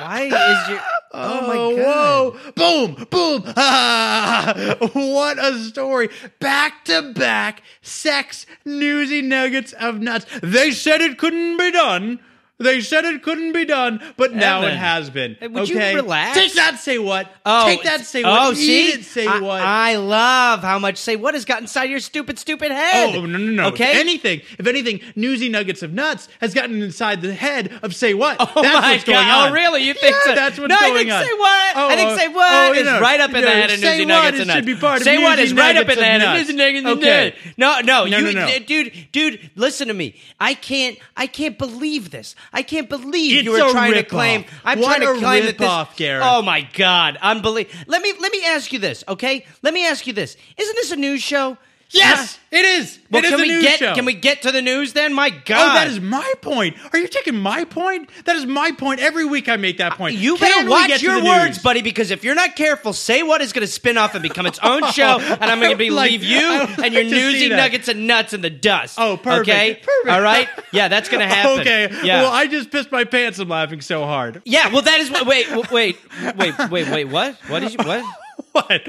Why 0.03 0.25
is 0.25 0.69
your 0.69 0.81
Oh 1.15 1.47
my 1.47 1.83
god. 1.83 2.35
Whoa! 2.35 2.53
Boom! 2.55 3.07
Boom! 3.11 3.53
Ah, 3.57 4.77
what 4.93 5.39
a 5.39 5.59
story! 5.59 6.09
Back 6.41 6.85
to 6.87 7.13
back 7.13 7.63
sex 7.83 8.47
newsy 8.65 9.21
nuggets 9.21 9.73
of 9.75 10.01
nuts. 10.01 10.27
They 10.43 10.71
said 10.71 11.01
it 11.01 11.19
couldn't 11.19 11.59
be 11.59 11.71
done. 11.71 12.19
They 12.63 12.81
said 12.81 13.05
it 13.05 13.23
couldn't 13.23 13.53
be 13.53 13.65
done, 13.65 14.01
but 14.17 14.35
now 14.35 14.63
it 14.63 14.75
has 14.75 15.11
been. 15.11 15.37
would 15.41 15.69
you 15.69 15.79
relax? 15.79 16.37
Take 16.39 16.55
that. 16.55 16.79
Say 16.79 16.99
what? 16.99 17.31
Oh, 17.45 17.67
Take 17.67 17.83
that. 17.83 18.01
Say 18.07 18.23
what? 18.23 18.33
Oh, 18.49 18.53
Eat 18.53 18.57
see, 18.57 18.89
it. 18.93 19.05
Say 19.05 19.27
I, 19.27 19.41
what? 19.41 19.61
I 19.63 19.97
love 19.97 20.61
how 20.63 20.79
much 20.79 20.97
say 20.97 21.17
what 21.17 21.35
has 21.35 21.45
got 21.45 21.61
inside 21.61 21.85
your 21.85 22.01
stupid, 22.01 22.39
stupid 22.39 22.71
head. 22.71 23.15
Oh 23.17 23.21
no 23.27 23.27
no 23.27 23.39
no! 23.39 23.69
Okay, 23.69 23.93
If 23.93 23.99
anything, 23.99 24.41
if 24.59 24.67
anything, 24.67 25.01
newsy 25.17 25.49
nuggets 25.49 25.83
of 25.83 25.93
nuts 25.93 26.29
has 26.41 26.55
gotten 26.55 26.83
inside 26.83 27.21
the 27.23 27.35
head 27.35 27.79
of 27.83 27.95
say 27.95 28.15
what? 28.15 28.37
Oh 28.41 28.63
that's 28.63 28.83
my 28.83 28.93
what's 28.93 29.05
going 29.05 29.19
God. 29.27 29.43
Oh, 29.43 29.47
on. 29.47 29.51
Oh, 29.51 29.55
really? 29.55 29.83
You 29.85 29.95
think 29.95 30.15
yeah, 30.15 30.21
so? 30.25 30.35
That's 30.35 30.59
what's 30.59 30.69
No, 30.71 30.77
I 30.77 30.81
going 30.91 30.95
think 31.07 31.13
on. 31.13 31.25
say 31.25 31.33
what? 31.33 31.77
I 31.77 31.97
think 31.97 32.11
oh, 32.11 32.17
say 32.17 32.29
what 32.29 32.75
you 32.75 32.81
is 32.81 32.87
know, 32.87 33.01
right 33.01 33.21
up 33.21 33.31
in 33.35 33.41
the 33.43 33.51
head 33.51 33.71
of 33.71 33.81
Newsy 33.81 33.99
what 34.01 34.09
Nuggets 34.09 34.39
and 34.39 34.47
Nuts. 34.49 34.57
should 34.57 34.67
be 34.67 34.75
part 34.77 34.97
of 34.99 35.05
say 35.05 35.19
what 35.23 35.37
Newsy 35.39 35.43
is 35.43 35.55
right 35.55 35.77
up 35.77 35.89
in 35.89 35.99
the 35.99 36.05
head 36.05 36.23
of 36.23 36.37
Newsy 36.39 36.53
Nuggets 36.55 36.87
Okay. 36.87 37.35
Nuts. 37.57 37.59
No, 37.59 37.81
no, 37.81 38.05
No, 38.07 38.19
you, 38.19 38.33
no, 38.35 38.47
no. 38.47 38.59
dude, 38.61 38.93
dude, 39.13 39.51
listen 39.57 39.89
to 39.89 39.95
me. 39.95 40.17
I 40.41 40.55
can't, 40.55 40.99
I 41.17 41.27
can't 41.27 41.59
believe 41.59 42.11
this. 42.11 42.35
I 42.53 42.63
can't 42.63 42.89
believe 42.89 43.39
It's 43.39 43.45
you 43.45 43.53
were 43.53 43.71
trying 43.71 43.95
to 43.95 44.03
claim. 44.03 44.45
I'm 44.65 44.79
What 44.81 44.97
trying 44.99 45.15
to 45.15 45.21
claim 45.21 45.47
that 45.47 45.59
this. 45.59 45.61
rip-off, 45.61 45.97
Gareth. 45.97 46.25
Oh 46.27 46.43
my 46.43 46.63
god, 46.75 47.19
unbelievable. 47.23 47.79
Let 47.87 48.03
me, 48.03 48.13
let 48.21 48.31
me 48.33 48.45
ask 48.45 48.73
you 48.73 48.79
this, 48.79 49.03
okay? 49.09 49.47
Let 49.63 49.73
me 49.73 49.87
ask 49.87 50.07
you 50.07 50.13
this. 50.13 50.37
Isn't 50.59 50.75
this 50.77 50.91
a 50.93 50.97
news 50.97 51.23
show? 51.23 51.57
Yes, 51.93 52.39
it 52.51 52.65
is. 52.65 52.99
Well, 53.11 53.23
it 53.23 53.27
is 53.27 53.31
can 53.31 53.41
we 53.41 53.61
get 53.61 53.79
show. 53.79 53.95
can 53.95 54.05
we 54.05 54.15
get 54.15 54.43
to 54.43 54.53
the 54.53 54.63
news 54.63 54.95
then? 54.95 55.13
My 55.13 55.29
oh, 55.35 55.43
God! 55.45 55.71
Oh, 55.71 55.75
that 55.75 55.89
is 55.89 56.01
my 56.01 56.33
point. 56.41 56.77
Are 56.93 56.99
you 56.99 57.07
taking 57.09 57.37
my 57.37 57.65
point? 57.65 58.09
That 58.25 58.37
is 58.37 58.47
my 58.47 58.73
point. 58.73 59.01
Every 59.01 59.25
week 59.25 59.49
I 59.49 59.57
make 59.57 59.79
that 59.79 59.93
point. 59.93 60.17
You 60.17 60.37
Can 60.37 60.51
better 60.51 60.71
watch 60.71 60.89
get 60.89 61.03
your 61.03 61.23
words, 61.23 61.57
news? 61.57 61.63
buddy, 61.63 61.83
because 61.83 62.11
if 62.11 62.25
you're 62.25 62.35
not 62.35 62.57
careful, 62.57 62.93
say 62.93 63.23
what 63.23 63.43
is 63.43 63.53
going 63.53 63.67
to 63.67 63.73
spin 63.73 63.99
off 63.99 64.15
and 64.15 64.23
become 64.23 64.47
its 64.47 64.59
own 64.63 64.85
show, 64.93 65.19
and 65.21 65.45
I'm 65.45 65.61
going 65.61 65.77
to 65.77 65.85
would 65.85 65.93
leave 65.93 66.23
you 66.23 66.39
and 66.39 66.95
your 66.95 67.05
like 67.05 67.13
newsy 67.13 67.49
nuggets 67.49 67.89
and 67.89 68.07
nuts 68.07 68.33
in 68.33 68.41
the 68.41 68.51
dust. 68.51 68.97
Oh, 68.99 69.17
perfect. 69.17 69.49
Okay, 69.49 69.75
Perfect. 69.75 70.09
all 70.09 70.23
right. 70.23 70.49
Yeah, 70.73 70.89
that's 70.89 71.09
going 71.09 71.21
to 71.29 71.35
happen. 71.35 71.61
Okay. 71.61 71.91
Yeah. 72.05 72.23
Well, 72.23 72.33
I 72.33 72.47
just 72.47 72.71
pissed 72.71 72.91
my 72.91 73.05
pants. 73.05 73.39
I'm 73.39 73.49
laughing 73.49 73.81
so 73.83 74.05
hard. 74.05 74.41
yeah. 74.45 74.73
Well, 74.73 74.83
that 74.83 75.01
is 75.01 75.11
what. 75.11 75.27
Wait. 75.27 75.47
Wait. 75.71 75.99
Wait. 76.37 76.71
Wait. 76.71 76.89
Wait. 76.91 77.05
What? 77.05 77.35
What 77.49 77.61
did 77.61 77.73
you? 77.73 77.79
What? 77.85 78.05
What? 78.53 78.87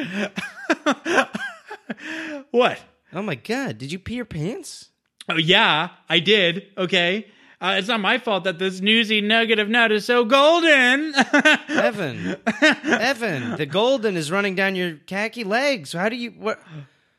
what? 2.52 2.80
Oh 3.14 3.22
my 3.22 3.36
God! 3.36 3.78
Did 3.78 3.92
you 3.92 4.00
pee 4.00 4.16
your 4.16 4.26
pants? 4.26 4.90
Oh 5.30 5.38
yeah, 5.38 5.90
I 6.10 6.20
did. 6.20 6.68
Okay. 6.78 7.28
Uh, 7.62 7.76
it's 7.78 7.88
not 7.88 8.02
my 8.02 8.18
fault 8.18 8.44
that 8.44 8.60
this 8.60 8.82
newsy 8.82 9.22
nugget 9.22 9.58
of 9.58 9.70
nut 9.70 9.90
is 9.90 10.04
so 10.04 10.26
golden. 10.26 11.14
Evan, 11.70 12.36
Evan, 12.84 13.56
the 13.56 13.66
golden 13.66 14.18
is 14.18 14.30
running 14.30 14.54
down 14.54 14.76
your 14.76 14.96
khaki 15.08 15.46
legs. 15.46 15.94
How 15.94 16.10
do 16.10 16.18
you? 16.18 16.32
What? 16.32 16.60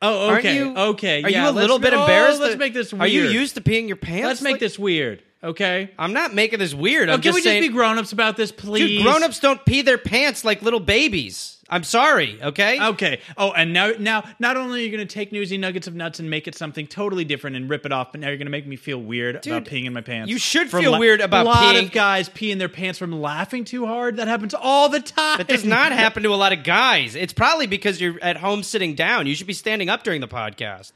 oh, 0.02 0.34
okay. 0.36 0.56
you 0.56 0.76
okay. 0.76 1.22
Are 1.22 1.30
yeah, 1.30 1.44
you 1.44 1.50
a 1.50 1.52
little 1.52 1.78
bit 1.78 1.94
oh, 1.94 2.02
embarrassed? 2.02 2.40
let's 2.40 2.54
that- 2.54 2.58
make 2.58 2.74
this 2.74 2.92
weird. 2.92 3.02
Are 3.02 3.08
you 3.08 3.22
used 3.22 3.54
to 3.54 3.62
peeing 3.62 3.86
your 3.86 3.96
pants? 3.96 4.26
Let's 4.26 4.42
make 4.42 4.54
Like- 4.54 4.60
this 4.60 4.78
weird. 4.78 5.22
Okay. 5.44 5.90
I'm 5.98 6.12
not 6.14 6.34
making 6.34 6.58
this 6.58 6.72
weird. 6.74 7.08
Oh, 7.10 7.12
I'm 7.12 7.18
can 7.18 7.22
just 7.24 7.34
we 7.36 7.42
saying, 7.42 7.62
just 7.62 7.70
be 7.70 7.76
grown 7.76 7.98
ups 7.98 8.12
about 8.12 8.36
this, 8.36 8.50
please? 8.50 8.88
dude, 8.88 9.02
grown-ups 9.02 9.40
don't 9.40 9.62
pee 9.66 9.82
their 9.82 9.98
pants 9.98 10.42
like 10.44 10.62
little 10.62 10.80
babies. 10.80 11.50
I'm 11.68 11.82
sorry, 11.82 12.38
okay? 12.42 12.78
Okay. 12.88 13.20
Oh, 13.38 13.50
and 13.52 13.72
now, 13.72 13.92
now, 13.98 14.24
not 14.38 14.56
only 14.58 14.80
are 14.80 14.84
you 14.84 14.90
going 14.94 15.06
to 15.06 15.12
take 15.12 15.32
newsy 15.32 15.56
nuggets 15.56 15.86
of 15.86 15.94
nuts 15.94 16.20
and 16.20 16.28
make 16.28 16.46
it 16.46 16.54
something 16.54 16.86
totally 16.86 17.24
different 17.24 17.56
and 17.56 17.70
rip 17.70 17.86
it 17.86 17.92
off, 17.92 18.12
but 18.12 18.20
now 18.20 18.28
you're 18.28 18.36
going 18.36 18.46
to 18.46 18.50
make 18.50 18.66
me 18.66 18.76
feel 18.76 18.98
weird 18.98 19.36
about 19.36 19.64
peeing 19.64 19.86
in 19.86 19.92
my 19.94 20.02
pants. 20.02 20.30
you 20.30 20.38
should 20.38 20.70
From 20.70 20.80
feel 20.82 20.98
weird 20.98 21.20
about 21.22 21.46
a 21.46 21.48
lot 21.48 21.74
peeing- 21.74 21.84
of 21.86 21.92
guys 21.92 22.28
pee 22.28 22.50
in 22.50 22.58
their 22.58 22.68
pants 22.68 22.98
from 22.98 23.12
laughing 23.20 23.64
too 23.64 23.86
hard. 23.86 24.16
That 24.16 24.28
happens 24.28 24.52
all 24.54 24.88
the 24.90 25.00
time. 25.00 25.38
That 25.38 25.48
does 25.48 25.64
not 25.64 25.92
happen 25.92 26.22
to 26.24 26.34
a 26.34 26.36
lot 26.36 26.52
of 26.52 26.64
guys. 26.64 27.14
It's 27.14 27.32
probably 27.32 27.66
because 27.66 27.98
you're 28.00 28.18
at 28.22 28.36
home 28.36 28.62
sitting 28.62 28.94
down. 28.94 29.26
You 29.26 29.34
should 29.34 29.46
be 29.46 29.54
standing 29.54 29.88
up 29.88 30.04
during 30.04 30.20
the 30.20 30.28
podcast. 30.28 30.92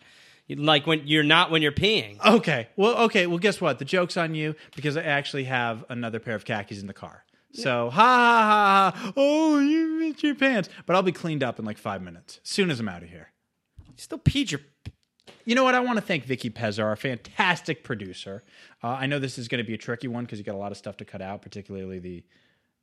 Like 0.48 0.86
when 0.86 1.06
you're 1.06 1.22
not 1.22 1.50
when 1.50 1.60
you're 1.62 1.72
peeing. 1.72 2.18
Okay. 2.24 2.68
Well, 2.76 2.96
okay. 3.04 3.26
Well, 3.26 3.38
guess 3.38 3.60
what? 3.60 3.78
The 3.78 3.84
joke's 3.84 4.16
on 4.16 4.34
you 4.34 4.54
because 4.74 4.96
I 4.96 5.02
actually 5.02 5.44
have 5.44 5.84
another 5.88 6.18
pair 6.18 6.34
of 6.34 6.44
khakis 6.44 6.80
in 6.80 6.86
the 6.86 6.94
car. 6.94 7.24
So, 7.52 7.88
ha 7.90 8.02
ha 8.02 8.92
ha 8.92 8.92
ha. 8.94 9.12
Oh, 9.16 9.58
you 9.58 9.98
missed 9.98 10.22
your 10.22 10.34
pants. 10.34 10.68
But 10.86 10.96
I'll 10.96 11.02
be 11.02 11.12
cleaned 11.12 11.42
up 11.42 11.58
in 11.58 11.64
like 11.64 11.78
five 11.78 12.02
minutes, 12.02 12.40
as 12.42 12.50
soon 12.50 12.70
as 12.70 12.78
I'm 12.78 12.88
out 12.88 13.02
of 13.02 13.08
here. 13.08 13.32
You 13.86 13.94
still 13.96 14.18
peed 14.18 14.50
your 14.50 14.60
You 15.44 15.54
know 15.54 15.64
what? 15.64 15.74
I 15.74 15.80
want 15.80 15.96
to 15.96 16.02
thank 16.04 16.24
Vicky 16.24 16.50
Pezar, 16.50 16.84
our 16.84 16.96
fantastic 16.96 17.84
producer. 17.84 18.42
Uh, 18.82 18.88
I 18.88 19.06
know 19.06 19.18
this 19.18 19.38
is 19.38 19.48
going 19.48 19.62
to 19.62 19.66
be 19.66 19.74
a 19.74 19.78
tricky 19.78 20.08
one 20.08 20.24
because 20.24 20.38
you 20.38 20.44
got 20.44 20.54
a 20.54 20.58
lot 20.58 20.72
of 20.72 20.78
stuff 20.78 20.98
to 20.98 21.04
cut 21.04 21.22
out, 21.22 21.40
particularly 21.42 21.98
the 21.98 22.24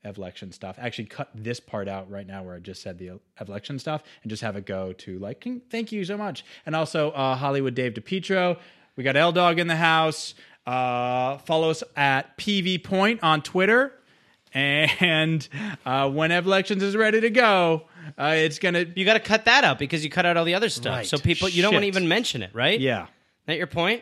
Evlection 0.06 0.52
stuff. 0.52 0.78
Actually, 0.80 1.06
cut 1.06 1.30
this 1.36 1.60
part 1.60 1.88
out 1.88 2.10
right 2.10 2.26
now 2.26 2.44
where 2.44 2.56
I 2.56 2.60
just 2.60 2.82
said 2.82 2.98
the 2.98 3.20
Evlection 3.42 3.80
stuff 3.80 4.04
and 4.24 4.30
just 4.30 4.42
have 4.44 4.56
it 4.56 4.66
go 4.66 4.94
to 4.94 5.20
like, 5.20 5.46
thank 5.70 5.92
you 5.92 6.06
so 6.06 6.18
much. 6.18 6.46
And 6.66 6.76
also, 6.76 7.12
uh, 7.12 7.36
Hollywood 7.36 7.76
Dave 7.76 7.94
DePietro. 7.94 8.58
We 8.96 9.04
got 9.04 9.18
L 9.18 9.32
Dog 9.32 9.60
in 9.60 9.68
the 9.68 9.76
house. 9.76 10.36
Uh, 10.66 11.38
follow 11.40 11.70
us 11.70 11.84
at 11.96 12.38
PV 12.38 12.84
Point 12.84 13.22
on 13.24 13.42
Twitter. 13.42 13.92
And 14.58 15.46
uh, 15.86 16.10
when 16.10 16.32
Evlections 16.32 16.82
is 16.82 16.96
ready 16.96 17.20
to 17.20 17.30
go, 17.30 17.90
uh, 18.18 18.36
it's 18.38 18.58
going 18.58 18.74
to. 18.74 18.86
You 18.98 19.04
got 19.04 19.16
to 19.16 19.20
cut 19.20 19.44
that 19.46 19.66
out 19.66 19.78
because 19.78 20.02
you 20.02 20.10
cut 20.10 20.26
out 20.26 20.38
all 20.38 20.46
the 20.46 20.56
other 20.56 20.70
stuff. 20.70 20.96
Right. 20.96 21.06
So 21.06 21.18
people 21.18 21.50
you 21.50 21.62
don't 21.62 21.74
want 21.74 21.84
to 21.84 21.88
even 21.88 22.08
mention 22.08 22.42
it, 22.42 22.56
right? 22.56 22.80
Yeah. 22.80 23.08
That 23.48 23.58
your 23.58 23.68
point? 23.68 24.02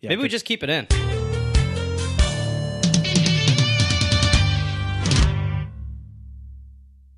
yeah 0.00 0.10
Maybe 0.10 0.22
we 0.22 0.28
just 0.28 0.44
keep 0.44 0.62
it 0.62 0.70
in. 0.70 1.03